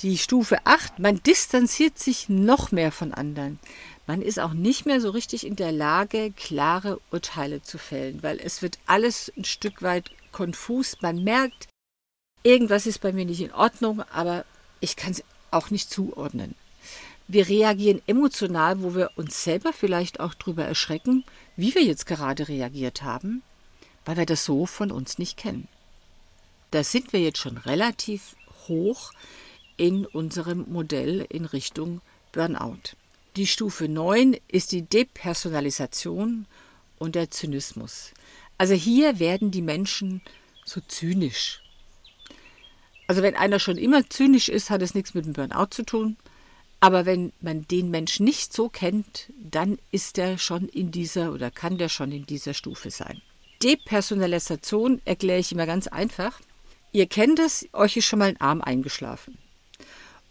die 0.00 0.18
Stufe 0.18 0.58
8, 0.64 0.98
man 0.98 1.22
distanziert 1.22 1.98
sich 1.98 2.28
noch 2.28 2.70
mehr 2.70 2.92
von 2.92 3.12
anderen. 3.14 3.58
Man 4.06 4.20
ist 4.20 4.40
auch 4.40 4.52
nicht 4.52 4.84
mehr 4.84 5.00
so 5.00 5.10
richtig 5.10 5.46
in 5.46 5.56
der 5.56 5.72
Lage, 5.72 6.32
klare 6.32 7.00
Urteile 7.10 7.62
zu 7.62 7.78
fällen, 7.78 8.22
weil 8.22 8.38
es 8.40 8.60
wird 8.60 8.78
alles 8.86 9.32
ein 9.36 9.44
Stück 9.44 9.80
weit 9.80 10.10
konfus. 10.32 11.00
Man 11.00 11.24
merkt, 11.24 11.68
irgendwas 12.42 12.86
ist 12.86 13.00
bei 13.00 13.12
mir 13.12 13.24
nicht 13.24 13.40
in 13.40 13.52
Ordnung, 13.52 14.02
aber 14.12 14.44
ich 14.80 14.96
kann 14.96 15.12
es 15.12 15.24
auch 15.52 15.70
nicht 15.70 15.90
zuordnen. 15.90 16.54
Wir 17.28 17.48
reagieren 17.48 18.02
emotional, 18.06 18.82
wo 18.82 18.94
wir 18.94 19.10
uns 19.16 19.42
selber 19.44 19.72
vielleicht 19.72 20.20
auch 20.20 20.34
darüber 20.34 20.64
erschrecken, 20.64 21.24
wie 21.56 21.74
wir 21.74 21.82
jetzt 21.82 22.06
gerade 22.06 22.48
reagiert 22.48 23.02
haben, 23.02 23.42
weil 24.04 24.16
wir 24.16 24.26
das 24.26 24.44
so 24.44 24.66
von 24.66 24.90
uns 24.90 25.18
nicht 25.18 25.36
kennen. 25.36 25.68
Da 26.72 26.84
sind 26.84 27.12
wir 27.12 27.20
jetzt 27.20 27.38
schon 27.38 27.58
relativ 27.58 28.36
hoch 28.68 29.12
in 29.76 30.06
unserem 30.06 30.66
Modell 30.70 31.26
in 31.28 31.44
Richtung 31.44 32.00
Burnout. 32.32 32.96
Die 33.36 33.46
Stufe 33.46 33.88
9 33.88 34.36
ist 34.48 34.72
die 34.72 34.82
Depersonalisation 34.82 36.46
und 36.98 37.14
der 37.14 37.30
Zynismus. 37.30 38.12
Also 38.58 38.74
hier 38.74 39.18
werden 39.18 39.50
die 39.50 39.62
Menschen 39.62 40.20
so 40.64 40.80
zynisch. 40.86 41.61
Also 43.12 43.22
wenn 43.22 43.36
einer 43.36 43.58
schon 43.58 43.76
immer 43.76 44.08
zynisch 44.08 44.48
ist, 44.48 44.70
hat 44.70 44.80
es 44.80 44.94
nichts 44.94 45.12
mit 45.12 45.26
dem 45.26 45.34
Burnout 45.34 45.66
zu 45.72 45.82
tun. 45.82 46.16
Aber 46.80 47.04
wenn 47.04 47.30
man 47.42 47.68
den 47.68 47.90
Menschen 47.90 48.24
nicht 48.24 48.54
so 48.54 48.70
kennt, 48.70 49.30
dann 49.38 49.78
ist 49.90 50.16
er 50.16 50.38
schon 50.38 50.66
in 50.66 50.90
dieser 50.90 51.34
oder 51.34 51.50
kann 51.50 51.76
der 51.76 51.90
schon 51.90 52.10
in 52.10 52.24
dieser 52.24 52.54
Stufe 52.54 52.90
sein. 52.90 53.20
Depersonalisation 53.62 55.02
erkläre 55.04 55.40
ich 55.40 55.52
immer 55.52 55.66
ganz 55.66 55.88
einfach. 55.88 56.40
Ihr 56.90 57.04
kennt 57.04 57.38
es, 57.38 57.68
euch 57.74 57.98
ist 57.98 58.06
schon 58.06 58.18
mal 58.18 58.30
ein 58.30 58.40
Arm 58.40 58.62
eingeschlafen. 58.62 59.36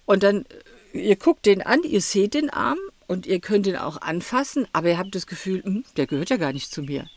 Und 0.08 0.24
dann, 0.24 0.46
ihr 0.92 1.18
guckt 1.18 1.46
den 1.46 1.62
an, 1.62 1.84
ihr 1.84 2.02
seht 2.02 2.34
den 2.34 2.50
Arm 2.50 2.80
und 3.06 3.28
ihr 3.28 3.42
könnt 3.42 3.68
ihn 3.68 3.76
auch 3.76 4.02
anfassen, 4.02 4.68
aber 4.74 4.90
ihr 4.90 4.98
habt 4.98 5.14
das 5.14 5.28
Gefühl, 5.28 5.64
hm, 5.64 5.86
der 5.98 6.08
gehört 6.08 6.32
ja 6.32 6.38
gar 6.38 6.52
nicht 6.52 6.74
zu 6.74 6.82
mir. 6.82 7.08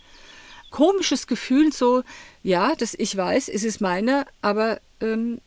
Komisches 0.70 1.26
Gefühl, 1.26 1.72
so, 1.72 2.02
ja, 2.42 2.74
das 2.74 2.92
ich 2.92 3.16
weiß, 3.16 3.48
es 3.48 3.64
ist 3.64 3.80
meiner, 3.80 4.26
aber 4.42 4.82
ähm, 5.00 5.40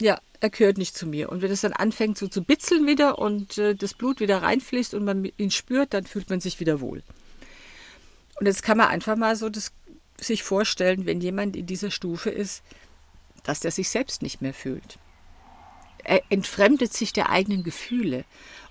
ja, 0.00 0.20
er 0.40 0.50
gehört 0.50 0.78
nicht 0.78 0.96
zu 0.96 1.06
mir. 1.06 1.30
Und 1.30 1.42
wenn 1.42 1.50
es 1.50 1.62
dann 1.62 1.72
anfängt 1.72 2.18
so 2.18 2.28
zu 2.28 2.42
bitzeln 2.42 2.86
wieder 2.86 3.18
und 3.18 3.58
äh, 3.58 3.74
das 3.74 3.94
Blut 3.94 4.20
wieder 4.20 4.42
reinfließt 4.42 4.94
und 4.94 5.04
man 5.04 5.24
ihn 5.36 5.50
spürt, 5.50 5.94
dann 5.94 6.04
fühlt 6.04 6.30
man 6.30 6.40
sich 6.40 6.60
wieder 6.60 6.80
wohl. 6.80 7.02
Und 8.40 8.46
jetzt 8.46 8.62
kann 8.62 8.78
man 8.78 8.88
einfach 8.88 9.16
mal 9.16 9.36
so 9.36 9.48
das, 9.48 9.72
sich 10.20 10.42
vorstellen, 10.42 11.06
wenn 11.06 11.20
jemand 11.20 11.56
in 11.56 11.66
dieser 11.66 11.90
Stufe 11.90 12.30
ist, 12.30 12.62
dass 13.42 13.60
der 13.60 13.70
sich 13.70 13.88
selbst 13.88 14.22
nicht 14.22 14.42
mehr 14.42 14.54
fühlt. 14.54 14.98
Er 16.02 16.22
entfremdet 16.30 16.92
sich 16.92 17.12
der 17.12 17.30
eigenen 17.30 17.62
Gefühle 17.62 18.24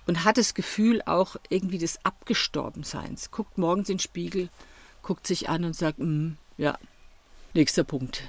und 0.06 0.24
hat 0.24 0.36
das 0.36 0.54
Gefühl 0.54 1.02
auch 1.06 1.36
irgendwie 1.48 1.78
des 1.78 2.04
Abgestorbenseins. 2.04 3.30
Guckt 3.30 3.58
morgens 3.58 3.88
in 3.88 3.96
den 3.96 4.00
Spiegel, 4.00 4.50
guckt 5.02 5.26
sich 5.26 5.48
an 5.48 5.64
und 5.64 5.74
sagt, 5.74 5.98
mm, 5.98 6.32
ja, 6.56 6.78
nächster 7.54 7.84
Punkt. 7.84 8.22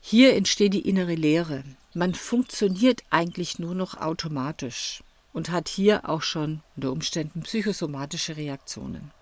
Hier 0.00 0.34
entsteht 0.34 0.74
die 0.74 0.88
innere 0.88 1.14
Leere. 1.14 1.64
Man 1.96 2.12
funktioniert 2.12 3.04
eigentlich 3.08 3.58
nur 3.58 3.74
noch 3.74 3.98
automatisch 3.98 5.02
und 5.32 5.50
hat 5.50 5.66
hier 5.66 6.06
auch 6.06 6.20
schon 6.20 6.60
unter 6.76 6.92
Umständen 6.92 7.40
psychosomatische 7.40 8.36
Reaktionen. 8.36 9.12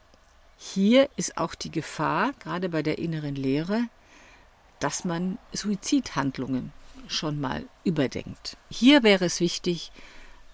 Hier 0.56 1.08
ist 1.14 1.38
auch 1.38 1.54
die 1.54 1.70
Gefahr, 1.70 2.32
gerade 2.40 2.68
bei 2.68 2.82
der 2.82 2.98
inneren 2.98 3.36
Leere, 3.36 3.84
dass 4.80 5.04
man 5.04 5.38
Suizidhandlungen 5.52 6.72
schon 7.06 7.40
mal 7.40 7.62
überdenkt. 7.84 8.56
Hier 8.70 9.04
wäre 9.04 9.26
es 9.26 9.38
wichtig, 9.38 9.92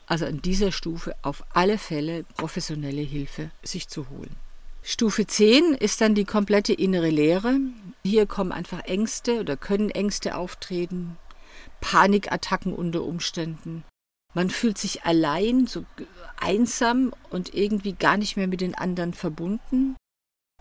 also 0.07 0.27
an 0.27 0.43
dieser 0.43 0.73
Stufe 0.73 1.17
auf 1.23 1.43
alle 1.55 1.79
Fälle 1.79 2.25
professionelle 2.37 3.01
Hilfe 3.01 3.51
sich 3.63 3.89
zu 3.89 4.11
holen. 4.11 4.37
Stufe 4.83 5.27
10 5.27 5.73
ist 5.73 6.03
dann 6.03 6.15
die 6.15 6.27
komplette 6.27 6.75
innere 6.75 7.09
Leere. 7.09 7.61
Hier 8.05 8.27
kommen 8.27 8.53
einfach 8.53 8.81
Ängste 8.81 9.41
oder 9.41 9.57
können 9.57 9.89
Ängste 9.89 10.37
auftreten, 10.37 11.17
Panikattacken 11.81 12.73
unter 12.73 13.03
Umständen. 13.05 13.85
Man 14.35 14.51
fühlt 14.51 14.79
sich 14.79 15.05
allein, 15.05 15.67
so 15.67 15.85
einsam 16.41 17.13
und 17.31 17.55
irgendwie 17.55 17.93
gar 17.93 18.17
nicht 18.17 18.37
mehr 18.37 18.47
mit 18.47 18.61
den 18.61 18.75
anderen 18.75 19.13
verbunden. 19.13 19.97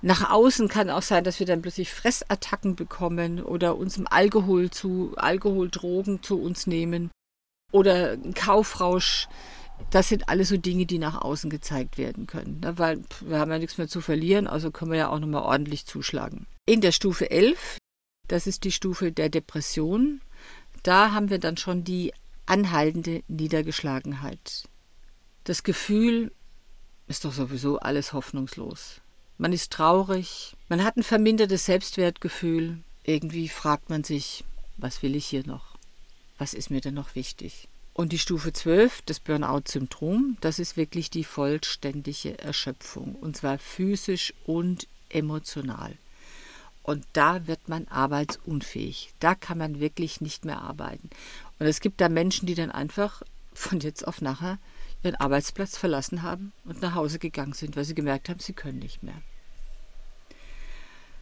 Nach 0.01 0.32
außen 0.32 0.69
kann 0.69 0.89
auch 0.89 1.01
sein, 1.01 1.23
dass 1.23 1.39
wir 1.39 1.45
dann 1.45 1.62
plötzlich 1.62 1.91
Fressattacken 1.91 2.75
bekommen 2.75 3.43
oder 3.43 3.77
uns 3.77 3.97
im 3.97 4.08
Alkohol 4.08 4.71
zu 4.71 5.13
Alkohol, 5.17 5.69
Drogen 5.69 6.23
zu 6.23 6.41
uns 6.41 6.67
nehmen 6.67 7.12
oder 7.71 8.13
ein 8.13 8.34
Kaufrausch. 8.34 9.27
Das 9.91 10.10
sind 10.10 10.29
alles 10.29 10.49
so 10.49 10.58
Dinge, 10.58 10.86
die 10.86 10.99
nach 10.99 11.21
außen 11.21 11.49
gezeigt 11.49 11.97
werden 11.97 12.27
können. 12.27 12.60
Ne? 12.62 12.77
Weil 12.77 13.01
wir 13.21 13.39
haben 13.39 13.51
ja 13.51 13.60
nichts 13.60 13.77
mehr 13.77 13.88
zu 13.88 14.01
verlieren, 14.01 14.47
also 14.47 14.71
können 14.71 14.91
wir 14.91 14.97
ja 14.97 15.10
auch 15.10 15.19
nochmal 15.19 15.43
ordentlich 15.43 15.86
zuschlagen. 15.86 16.47
In 16.65 16.82
der 16.82 16.91
Stufe 16.91 17.29
11, 17.29 17.77
das 18.27 18.47
ist 18.47 18.63
die 18.63 18.71
Stufe 18.71 19.12
der 19.12 19.29
Depression, 19.29 20.21
da 20.84 21.12
haben 21.12 21.30
wir 21.30 21.39
dann 21.39 21.58
schon 21.58 21.84
die 21.84 22.13
anhaltende 22.46 23.24
Niedergeschlagenheit. 23.28 24.68
Das 25.44 25.63
Gefühl 25.63 26.32
ist 27.08 27.26
doch 27.26 27.34
sowieso 27.34 27.80
alles 27.80 28.13
hoffnungslos. 28.13 29.02
Man 29.38 29.54
ist 29.54 29.72
traurig, 29.72 30.56
man 30.68 30.84
hat 30.84 30.98
ein 30.98 31.04
vermindertes 31.04 31.65
Selbstwertgefühl. 31.65 32.80
Irgendwie 33.04 33.48
fragt 33.48 33.89
man 33.89 34.04
sich, 34.04 34.44
was 34.78 35.02
will 35.02 35.15
ich 35.15 35.26
hier 35.26 35.46
noch? 35.46 35.78
Was 36.38 36.54
ist 36.54 36.70
mir 36.70 36.82
denn 36.82 36.94
noch 36.94 37.15
wichtig? 37.15 37.68
Und 37.94 38.13
die 38.13 38.20
Stufe 38.20 38.54
12, 38.54 39.02
das 39.04 39.20
Burnout-Syndrom, 39.20 40.38
das 40.42 40.60
ist 40.60 40.78
wirklich 40.78 41.10
die 41.10 41.24
vollständige 41.24 42.39
Erschöpfung, 42.39 43.15
und 43.15 43.36
zwar 43.36 43.58
physisch 43.58 44.34
und 44.46 44.88
emotional. 45.10 45.98
Und 46.89 47.06
da 47.13 47.45
wird 47.45 47.69
man 47.69 47.88
arbeitsunfähig. 47.88 49.13
Da 49.19 49.36
kann 49.36 49.60
man 49.60 49.80
wirklich 49.80 50.21
nicht 50.21 50.43
mehr 50.43 50.60
arbeiten. 50.60 51.12
Und 51.60 51.67
es 51.67 51.82
gibt 51.82 52.02
da 52.02 52.10
Menschen, 52.10 52.47
die 52.47 52.56
dann 52.56 52.71
einfach 52.71 53.21
von 53.54 53.80
jetzt 53.80 54.08
auf 54.08 54.21
nachher 54.21 54.58
ihren 55.04 55.13
Arbeitsplatz 55.13 55.78
verlassen 55.78 56.23
haben 56.23 56.52
und 56.65 56.82
nach 56.82 56.95
Hause 56.95 57.19
gegangen 57.19 57.54
sind, 57.54 57.78
weil 57.78 57.84
sie 57.84 57.93
gemerkt 57.93 58.28
haben, 58.28 58.39
sie 58.39 58.54
können 58.54 58.80
nicht 58.80 59.04
mehr. 59.04 59.21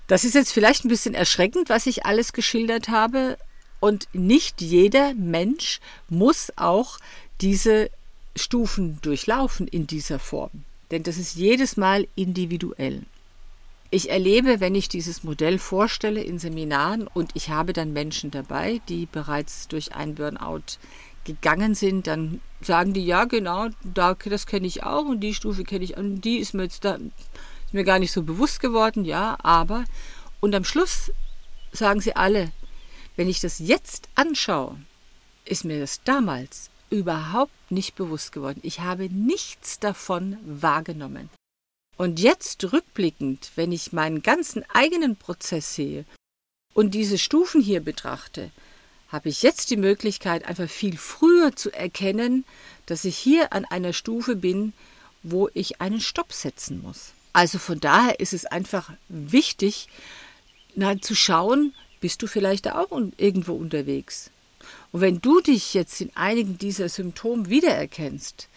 Das 0.07 0.23
ist 0.23 0.35
jetzt 0.35 0.53
vielleicht 0.53 0.85
ein 0.85 0.87
bisschen 0.87 1.13
erschreckend, 1.13 1.67
was 1.67 1.85
ich 1.85 2.05
alles 2.05 2.31
geschildert 2.31 2.87
habe. 2.87 3.37
Und 3.81 4.07
nicht 4.13 4.61
jeder 4.61 5.15
Mensch 5.15 5.81
muss 6.07 6.49
auch 6.55 6.97
diese 7.41 7.89
Stufen 8.37 9.01
durchlaufen 9.01 9.67
in 9.67 9.85
dieser 9.85 10.19
Form. 10.19 10.63
Denn 10.91 11.03
das 11.03 11.17
ist 11.17 11.35
jedes 11.35 11.75
Mal 11.75 12.07
individuell. 12.15 13.03
Ich 13.89 14.09
erlebe, 14.09 14.59
wenn 14.59 14.75
ich 14.75 14.89
dieses 14.89 15.23
Modell 15.23 15.59
vorstelle 15.59 16.21
in 16.21 16.39
Seminaren 16.39 17.07
und 17.07 17.31
ich 17.35 17.49
habe 17.49 17.71
dann 17.71 17.93
Menschen 17.93 18.31
dabei, 18.31 18.81
die 18.89 19.05
bereits 19.05 19.69
durch 19.69 19.95
einen 19.95 20.15
Burnout 20.15 20.77
gegangen 21.23 21.73
sind, 21.73 22.07
dann 22.07 22.41
sagen 22.61 22.93
die, 22.93 23.05
ja 23.05 23.25
genau, 23.25 23.67
da, 23.83 24.13
das 24.13 24.45
kenne 24.45 24.67
ich 24.67 24.83
auch 24.83 25.05
und 25.05 25.21
die 25.21 25.33
Stufe 25.33 25.63
kenne 25.63 25.85
ich 25.85 25.95
und 25.95 26.21
die 26.21 26.37
ist 26.37 26.53
mir 26.53 26.63
jetzt 26.63 26.83
da, 26.83 26.95
ist 26.95 27.73
mir 27.73 27.85
gar 27.85 27.99
nicht 27.99 28.11
so 28.11 28.23
bewusst 28.23 28.59
geworden, 28.59 29.05
ja, 29.05 29.37
aber 29.41 29.85
und 30.41 30.53
am 30.53 30.63
Schluss 30.65 31.11
sagen 31.71 32.01
sie 32.01 32.15
alle, 32.15 32.51
wenn 33.15 33.29
ich 33.29 33.39
das 33.39 33.59
jetzt 33.59 34.09
anschaue, 34.15 34.77
ist 35.45 35.65
mir 35.65 35.79
das 35.79 36.01
damals 36.03 36.69
überhaupt 36.89 37.51
nicht 37.69 37.95
bewusst 37.95 38.31
geworden. 38.31 38.59
Ich 38.63 38.79
habe 38.81 39.09
nichts 39.09 39.79
davon 39.79 40.37
wahrgenommen. 40.45 41.29
Und 41.97 42.19
jetzt 42.19 42.71
rückblickend, 42.71 43.51
wenn 43.55 43.71
ich 43.71 43.91
meinen 43.91 44.21
ganzen 44.21 44.63
eigenen 44.71 45.15
Prozess 45.15 45.73
sehe 45.73 46.05
und 46.73 46.91
diese 46.93 47.17
Stufen 47.17 47.59
hier 47.59 47.81
betrachte, 47.81 48.51
habe 49.09 49.29
ich 49.29 49.41
jetzt 49.41 49.71
die 49.71 49.77
Möglichkeit, 49.77 50.45
einfach 50.45 50.69
viel 50.69 50.97
früher 50.97 51.55
zu 51.55 51.71
erkennen, 51.71 52.45
dass 52.85 53.05
ich 53.05 53.17
hier 53.17 53.51
an 53.51 53.65
einer 53.65 53.93
Stufe 53.93 54.35
bin, 54.35 54.73
wo 55.23 55.49
ich 55.53 55.81
einen 55.81 56.01
Stopp 56.01 56.33
setzen 56.33 56.81
muss. 56.81 57.13
Also 57.33 57.57
von 57.57 57.79
daher 57.79 58.19
ist 58.19 58.33
es 58.33 58.45
einfach 58.45 58.91
wichtig, 59.09 59.87
na, 60.75 60.99
zu 61.01 61.15
schauen, 61.15 61.73
bist 61.99 62.21
du 62.21 62.27
vielleicht 62.27 62.67
auch 62.69 62.91
irgendwo 63.17 63.53
unterwegs. 63.53 64.29
Und 64.91 65.01
wenn 65.01 65.21
du 65.21 65.41
dich 65.41 65.73
jetzt 65.73 65.99
in 66.01 66.15
einigen 66.15 66.57
dieser 66.57 66.89
Symptome 66.89 67.49
wiedererkennst, 67.49 68.49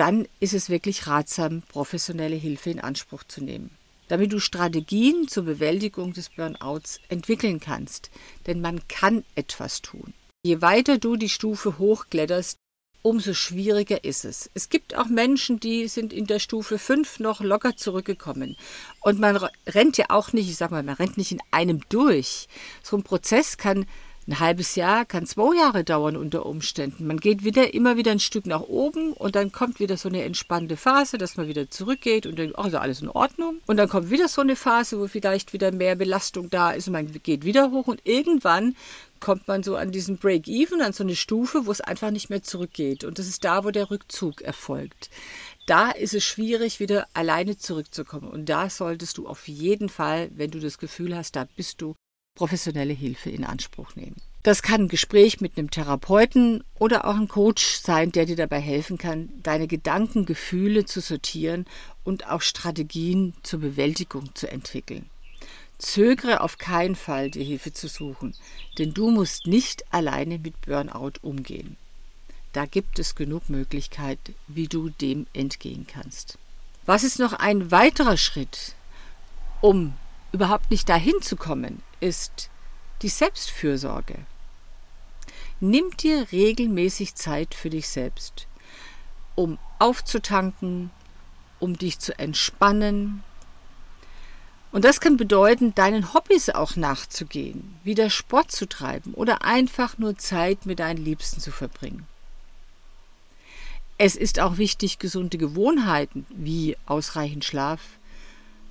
dann 0.00 0.26
ist 0.40 0.54
es 0.54 0.70
wirklich 0.70 1.06
ratsam, 1.06 1.60
professionelle 1.60 2.34
Hilfe 2.34 2.70
in 2.70 2.80
Anspruch 2.80 3.22
zu 3.24 3.44
nehmen, 3.44 3.70
damit 4.08 4.32
du 4.32 4.40
Strategien 4.40 5.28
zur 5.28 5.44
Bewältigung 5.44 6.14
des 6.14 6.30
Burnouts 6.30 7.00
entwickeln 7.10 7.60
kannst. 7.60 8.10
Denn 8.46 8.62
man 8.62 8.80
kann 8.88 9.24
etwas 9.34 9.82
tun. 9.82 10.14
Je 10.42 10.62
weiter 10.62 10.96
du 10.96 11.16
die 11.16 11.28
Stufe 11.28 11.78
hochkletterst, 11.78 12.56
umso 13.02 13.34
schwieriger 13.34 14.02
ist 14.02 14.24
es. 14.24 14.48
Es 14.54 14.70
gibt 14.70 14.96
auch 14.96 15.08
Menschen, 15.08 15.60
die 15.60 15.86
sind 15.86 16.14
in 16.14 16.26
der 16.26 16.38
Stufe 16.38 16.78
5 16.78 17.18
noch 17.20 17.42
locker 17.42 17.76
zurückgekommen. 17.76 18.56
Und 19.00 19.20
man 19.20 19.36
rennt 19.66 19.98
ja 19.98 20.06
auch 20.08 20.32
nicht, 20.32 20.48
ich 20.48 20.56
sag 20.56 20.70
mal, 20.70 20.82
man 20.82 20.94
rennt 20.94 21.18
nicht 21.18 21.32
in 21.32 21.42
einem 21.50 21.82
durch. 21.90 22.48
So 22.82 22.96
ein 22.96 23.02
Prozess 23.02 23.58
kann 23.58 23.84
ein 24.30 24.38
halbes 24.38 24.76
Jahr 24.76 25.04
kann 25.04 25.26
zwei 25.26 25.56
Jahre 25.56 25.82
dauern 25.82 26.16
unter 26.16 26.46
Umständen. 26.46 27.06
Man 27.06 27.18
geht 27.18 27.42
wieder 27.42 27.74
immer 27.74 27.96
wieder 27.96 28.12
ein 28.12 28.20
Stück 28.20 28.46
nach 28.46 28.60
oben 28.60 29.12
und 29.12 29.34
dann 29.34 29.50
kommt 29.50 29.80
wieder 29.80 29.96
so 29.96 30.08
eine 30.08 30.22
entspannte 30.22 30.76
Phase, 30.76 31.18
dass 31.18 31.36
man 31.36 31.48
wieder 31.48 31.68
zurückgeht 31.68 32.26
und 32.26 32.38
denkt, 32.38 32.54
ach, 32.56 32.66
ist 32.66 32.74
alles 32.74 33.02
in 33.02 33.08
Ordnung. 33.08 33.60
Und 33.66 33.76
dann 33.76 33.88
kommt 33.88 34.10
wieder 34.10 34.28
so 34.28 34.40
eine 34.40 34.54
Phase, 34.54 35.00
wo 35.00 35.08
vielleicht 35.08 35.52
wieder 35.52 35.72
mehr 35.72 35.96
Belastung 35.96 36.48
da 36.48 36.70
ist 36.70 36.86
und 36.86 36.92
man 36.92 37.12
geht 37.22 37.44
wieder 37.44 37.72
hoch 37.72 37.88
und 37.88 38.00
irgendwann 38.04 38.76
kommt 39.18 39.48
man 39.48 39.64
so 39.64 39.74
an 39.74 39.90
diesen 39.90 40.16
Break-Even, 40.16 40.80
an 40.80 40.92
so 40.92 41.02
eine 41.02 41.16
Stufe, 41.16 41.66
wo 41.66 41.72
es 41.72 41.80
einfach 41.80 42.12
nicht 42.12 42.30
mehr 42.30 42.42
zurückgeht. 42.42 43.02
Und 43.02 43.18
das 43.18 43.26
ist 43.26 43.44
da, 43.44 43.64
wo 43.64 43.70
der 43.70 43.90
Rückzug 43.90 44.42
erfolgt. 44.42 45.10
Da 45.66 45.90
ist 45.90 46.14
es 46.14 46.24
schwierig, 46.24 46.78
wieder 46.78 47.06
alleine 47.14 47.58
zurückzukommen. 47.58 48.28
Und 48.28 48.48
da 48.48 48.70
solltest 48.70 49.18
du 49.18 49.26
auf 49.26 49.48
jeden 49.48 49.88
Fall, 49.88 50.30
wenn 50.34 50.52
du 50.52 50.60
das 50.60 50.78
Gefühl 50.78 51.16
hast, 51.16 51.36
da 51.36 51.46
bist 51.56 51.82
du 51.82 51.94
professionelle 52.34 52.92
Hilfe 52.92 53.30
in 53.30 53.44
Anspruch 53.44 53.96
nehmen. 53.96 54.16
Das 54.42 54.62
kann 54.62 54.82
ein 54.82 54.88
Gespräch 54.88 55.42
mit 55.42 55.58
einem 55.58 55.70
Therapeuten 55.70 56.64
oder 56.78 57.04
auch 57.04 57.16
ein 57.16 57.28
Coach 57.28 57.76
sein, 57.76 58.10
der 58.10 58.24
dir 58.24 58.36
dabei 58.36 58.60
helfen 58.60 58.96
kann, 58.96 59.28
deine 59.42 59.66
Gedanken, 59.66 60.24
Gefühle 60.24 60.86
zu 60.86 61.00
sortieren 61.00 61.66
und 62.04 62.26
auch 62.26 62.40
Strategien 62.40 63.34
zur 63.42 63.60
Bewältigung 63.60 64.34
zu 64.34 64.50
entwickeln. 64.50 65.10
Zögere 65.76 66.40
auf 66.40 66.56
keinen 66.56 66.96
Fall, 66.96 67.30
dir 67.30 67.44
Hilfe 67.44 67.72
zu 67.72 67.88
suchen, 67.88 68.34
denn 68.78 68.94
du 68.94 69.10
musst 69.10 69.46
nicht 69.46 69.84
alleine 69.92 70.38
mit 70.38 70.60
Burnout 70.62 71.12
umgehen. 71.20 71.76
Da 72.52 72.66
gibt 72.66 72.98
es 72.98 73.14
genug 73.14 73.48
Möglichkeiten, 73.48 74.34
wie 74.48 74.66
du 74.66 74.88
dem 74.88 75.26
entgehen 75.34 75.86
kannst. 75.86 76.38
Was 76.86 77.04
ist 77.04 77.18
noch 77.18 77.34
ein 77.34 77.70
weiterer 77.70 78.16
Schritt, 78.16 78.74
um 79.60 79.94
überhaupt 80.32 80.70
nicht 80.70 80.88
dahin 80.88 81.20
zu 81.22 81.36
kommen, 81.36 81.82
ist 82.00 82.50
die 83.02 83.08
Selbstfürsorge. 83.08 84.16
Nimm 85.60 85.96
dir 85.96 86.26
regelmäßig 86.32 87.14
Zeit 87.14 87.54
für 87.54 87.70
dich 87.70 87.88
selbst, 87.88 88.46
um 89.34 89.58
aufzutanken, 89.78 90.90
um 91.58 91.76
dich 91.76 91.98
zu 91.98 92.18
entspannen. 92.18 93.22
Und 94.72 94.84
das 94.84 95.00
kann 95.00 95.16
bedeuten, 95.16 95.74
deinen 95.74 96.14
Hobbys 96.14 96.48
auch 96.48 96.76
nachzugehen, 96.76 97.78
wieder 97.84 98.08
Sport 98.08 98.52
zu 98.52 98.68
treiben 98.68 99.14
oder 99.14 99.44
einfach 99.44 99.98
nur 99.98 100.16
Zeit 100.16 100.64
mit 100.64 100.78
deinen 100.78 101.04
Liebsten 101.04 101.40
zu 101.40 101.50
verbringen. 101.50 102.06
Es 103.98 104.16
ist 104.16 104.40
auch 104.40 104.56
wichtig, 104.56 104.98
gesunde 104.98 105.36
Gewohnheiten 105.36 106.24
wie 106.30 106.76
ausreichend 106.86 107.44
Schlaf, 107.44 107.80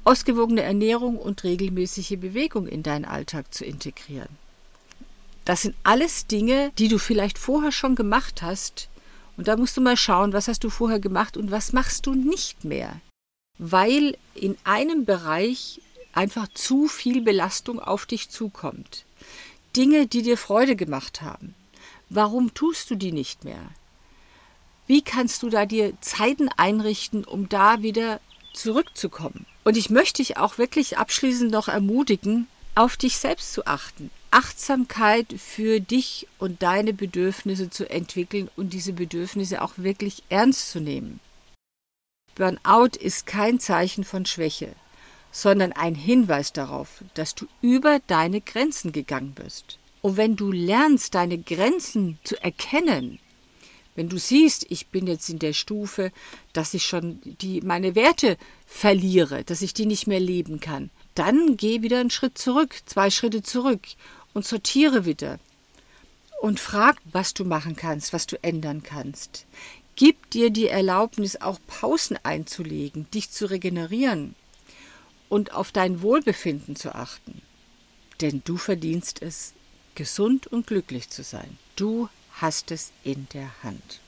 ausgewogene 0.09 0.63
Ernährung 0.63 1.17
und 1.17 1.43
regelmäßige 1.43 2.17
Bewegung 2.17 2.67
in 2.67 2.81
deinen 2.81 3.05
Alltag 3.05 3.53
zu 3.53 3.63
integrieren. 3.63 4.29
Das 5.45 5.61
sind 5.61 5.75
alles 5.83 6.25
Dinge, 6.25 6.71
die 6.79 6.87
du 6.87 6.97
vielleicht 6.97 7.37
vorher 7.37 7.71
schon 7.71 7.95
gemacht 7.95 8.41
hast. 8.41 8.89
Und 9.37 9.47
da 9.47 9.55
musst 9.55 9.77
du 9.77 9.81
mal 9.81 9.97
schauen, 9.97 10.33
was 10.33 10.47
hast 10.47 10.63
du 10.63 10.71
vorher 10.71 10.99
gemacht 10.99 11.37
und 11.37 11.51
was 11.51 11.73
machst 11.73 12.07
du 12.07 12.15
nicht 12.15 12.65
mehr. 12.65 12.99
Weil 13.59 14.17
in 14.33 14.57
einem 14.63 15.05
Bereich 15.05 15.79
einfach 16.11 16.47
zu 16.55 16.87
viel 16.87 17.21
Belastung 17.21 17.79
auf 17.79 18.07
dich 18.07 18.31
zukommt. 18.31 19.05
Dinge, 19.75 20.07
die 20.07 20.23
dir 20.23 20.39
Freude 20.39 20.75
gemacht 20.75 21.21
haben. 21.21 21.53
Warum 22.09 22.55
tust 22.55 22.89
du 22.89 22.95
die 22.95 23.11
nicht 23.11 23.45
mehr? 23.45 23.61
Wie 24.87 25.03
kannst 25.03 25.43
du 25.43 25.49
da 25.51 25.67
dir 25.67 25.93
Zeiten 26.01 26.49
einrichten, 26.57 27.25
um 27.25 27.47
da 27.47 27.83
wieder 27.83 28.19
zurückzukommen? 28.53 29.45
Und 29.63 29.77
ich 29.77 29.89
möchte 29.89 30.21
dich 30.21 30.37
auch 30.37 30.57
wirklich 30.57 30.97
abschließend 30.97 31.51
noch 31.51 31.67
ermutigen, 31.67 32.47
auf 32.75 32.97
dich 32.97 33.17
selbst 33.17 33.53
zu 33.53 33.65
achten. 33.65 34.09
Achtsamkeit 34.31 35.33
für 35.37 35.79
dich 35.79 36.27
und 36.37 36.61
deine 36.61 36.93
Bedürfnisse 36.93 37.69
zu 37.69 37.89
entwickeln 37.89 38.49
und 38.55 38.73
diese 38.73 38.93
Bedürfnisse 38.93 39.61
auch 39.61 39.73
wirklich 39.77 40.23
ernst 40.29 40.71
zu 40.71 40.79
nehmen. 40.79 41.19
Burnout 42.35 42.97
ist 42.99 43.25
kein 43.25 43.59
Zeichen 43.59 44.03
von 44.03 44.25
Schwäche, 44.25 44.73
sondern 45.31 45.73
ein 45.73 45.95
Hinweis 45.95 46.53
darauf, 46.53 47.03
dass 47.15 47.35
du 47.35 47.47
über 47.61 47.99
deine 48.07 48.39
Grenzen 48.39 48.91
gegangen 48.91 49.33
bist. 49.33 49.77
Und 50.01 50.15
wenn 50.15 50.35
du 50.35 50.51
lernst, 50.51 51.15
deine 51.15 51.37
Grenzen 51.37 52.17
zu 52.23 52.41
erkennen, 52.41 53.19
wenn 53.95 54.09
du 54.09 54.17
siehst, 54.17 54.65
ich 54.69 54.87
bin 54.87 55.07
jetzt 55.07 55.29
in 55.29 55.39
der 55.39 55.53
Stufe, 55.53 56.11
dass 56.53 56.73
ich 56.73 56.85
schon 56.85 57.19
die, 57.23 57.61
meine 57.61 57.95
Werte 57.95 58.37
verliere, 58.65 59.43
dass 59.43 59.61
ich 59.61 59.73
die 59.73 59.85
nicht 59.85 60.07
mehr 60.07 60.19
leben 60.19 60.59
kann, 60.59 60.89
dann 61.15 61.57
geh 61.57 61.81
wieder 61.81 61.99
einen 61.99 62.11
Schritt 62.11 62.37
zurück, 62.37 62.75
zwei 62.85 63.09
Schritte 63.09 63.43
zurück 63.43 63.81
und 64.33 64.45
sortiere 64.45 65.05
wieder. 65.05 65.39
Und 66.41 66.59
frag, 66.59 66.97
was 67.11 67.33
du 67.33 67.43
machen 67.43 67.75
kannst, 67.75 68.13
was 68.13 68.25
du 68.25 68.41
ändern 68.41 68.83
kannst. 68.83 69.45
Gib 69.97 70.29
dir 70.29 70.49
die 70.49 70.67
Erlaubnis, 70.67 71.41
auch 71.41 71.59
Pausen 71.67 72.17
einzulegen, 72.23 73.11
dich 73.11 73.31
zu 73.31 73.47
regenerieren 73.47 74.35
und 75.27 75.53
auf 75.53 75.73
dein 75.73 76.01
Wohlbefinden 76.01 76.77
zu 76.77 76.95
achten. 76.95 77.41
Denn 78.21 78.41
du 78.45 78.55
verdienst 78.55 79.21
es, 79.21 79.53
gesund 79.95 80.47
und 80.47 80.67
glücklich 80.67 81.09
zu 81.09 81.23
sein. 81.23 81.57
Du 81.75 82.07
hast 82.41 82.71
es 82.71 82.91
in 83.03 83.27
der 83.33 83.51
Hand. 83.63 83.99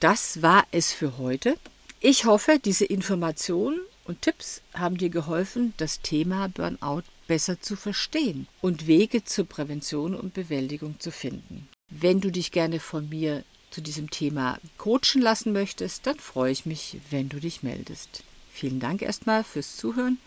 Das 0.00 0.42
war 0.42 0.66
es 0.72 0.92
für 0.92 1.18
heute. 1.18 1.56
Ich 2.00 2.24
hoffe, 2.24 2.60
diese 2.62 2.84
Informationen 2.84 3.80
und 4.04 4.22
Tipps 4.22 4.62
haben 4.74 4.98
dir 4.98 5.10
geholfen, 5.10 5.74
das 5.78 6.00
Thema 6.00 6.48
Burnout 6.48 7.04
besser 7.26 7.60
zu 7.60 7.76
verstehen 7.76 8.46
und 8.60 8.86
Wege 8.86 9.24
zur 9.24 9.46
Prävention 9.46 10.14
und 10.14 10.34
Bewältigung 10.34 11.00
zu 11.00 11.10
finden. 11.10 11.68
Wenn 11.88 12.20
du 12.20 12.30
dich 12.30 12.52
gerne 12.52 12.80
von 12.80 13.08
mir 13.08 13.44
zu 13.70 13.80
diesem 13.80 14.10
Thema 14.10 14.58
coachen 14.78 15.20
lassen 15.20 15.52
möchtest, 15.52 16.06
dann 16.06 16.18
freue 16.18 16.52
ich 16.52 16.66
mich, 16.66 16.98
wenn 17.10 17.28
du 17.28 17.40
dich 17.40 17.62
meldest. 17.62 18.22
Vielen 18.52 18.80
Dank 18.80 19.02
erstmal 19.02 19.44
fürs 19.44 19.76
Zuhören 19.76 20.18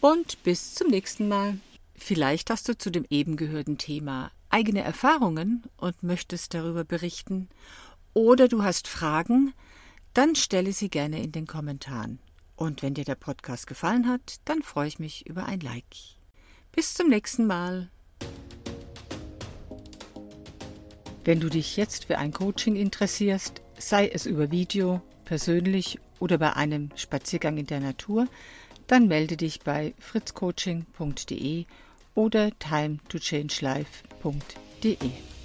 und 0.00 0.42
bis 0.42 0.74
zum 0.74 0.88
nächsten 0.88 1.28
Mal. 1.28 1.58
Vielleicht 1.96 2.50
hast 2.50 2.68
du 2.68 2.76
zu 2.76 2.90
dem 2.90 3.04
eben 3.10 3.36
gehörten 3.36 3.78
Thema 3.78 4.30
eigene 4.50 4.82
Erfahrungen 4.82 5.62
und 5.76 6.02
möchtest 6.02 6.54
darüber 6.54 6.84
berichten 6.84 7.48
oder 8.14 8.48
du 8.48 8.62
hast 8.62 8.88
Fragen, 8.88 9.52
dann 10.14 10.34
stelle 10.34 10.72
sie 10.72 10.88
gerne 10.88 11.22
in 11.22 11.32
den 11.32 11.46
Kommentaren. 11.46 12.18
Und 12.56 12.82
wenn 12.82 12.94
dir 12.94 13.04
der 13.04 13.14
Podcast 13.14 13.66
gefallen 13.66 14.08
hat, 14.08 14.40
dann 14.44 14.62
freue 14.62 14.88
ich 14.88 14.98
mich 14.98 15.26
über 15.26 15.46
ein 15.46 15.60
Like. 15.60 15.96
Bis 16.72 16.94
zum 16.94 17.08
nächsten 17.08 17.46
Mal. 17.46 17.90
Wenn 21.24 21.40
du 21.40 21.48
dich 21.48 21.76
jetzt 21.76 22.06
für 22.06 22.18
ein 22.18 22.32
Coaching 22.32 22.74
interessierst, 22.74 23.62
sei 23.78 24.08
es 24.08 24.26
über 24.26 24.50
Video, 24.50 25.02
persönlich 25.24 26.00
oder 26.18 26.38
bei 26.38 26.54
einem 26.54 26.90
Spaziergang 26.96 27.58
in 27.58 27.66
der 27.66 27.80
Natur, 27.80 28.26
dann 28.86 29.06
melde 29.06 29.36
dich 29.36 29.60
bei 29.60 29.94
fritzcoaching.de 29.98 31.66
oder 32.18 32.50
timetochange.life.de. 32.58 35.37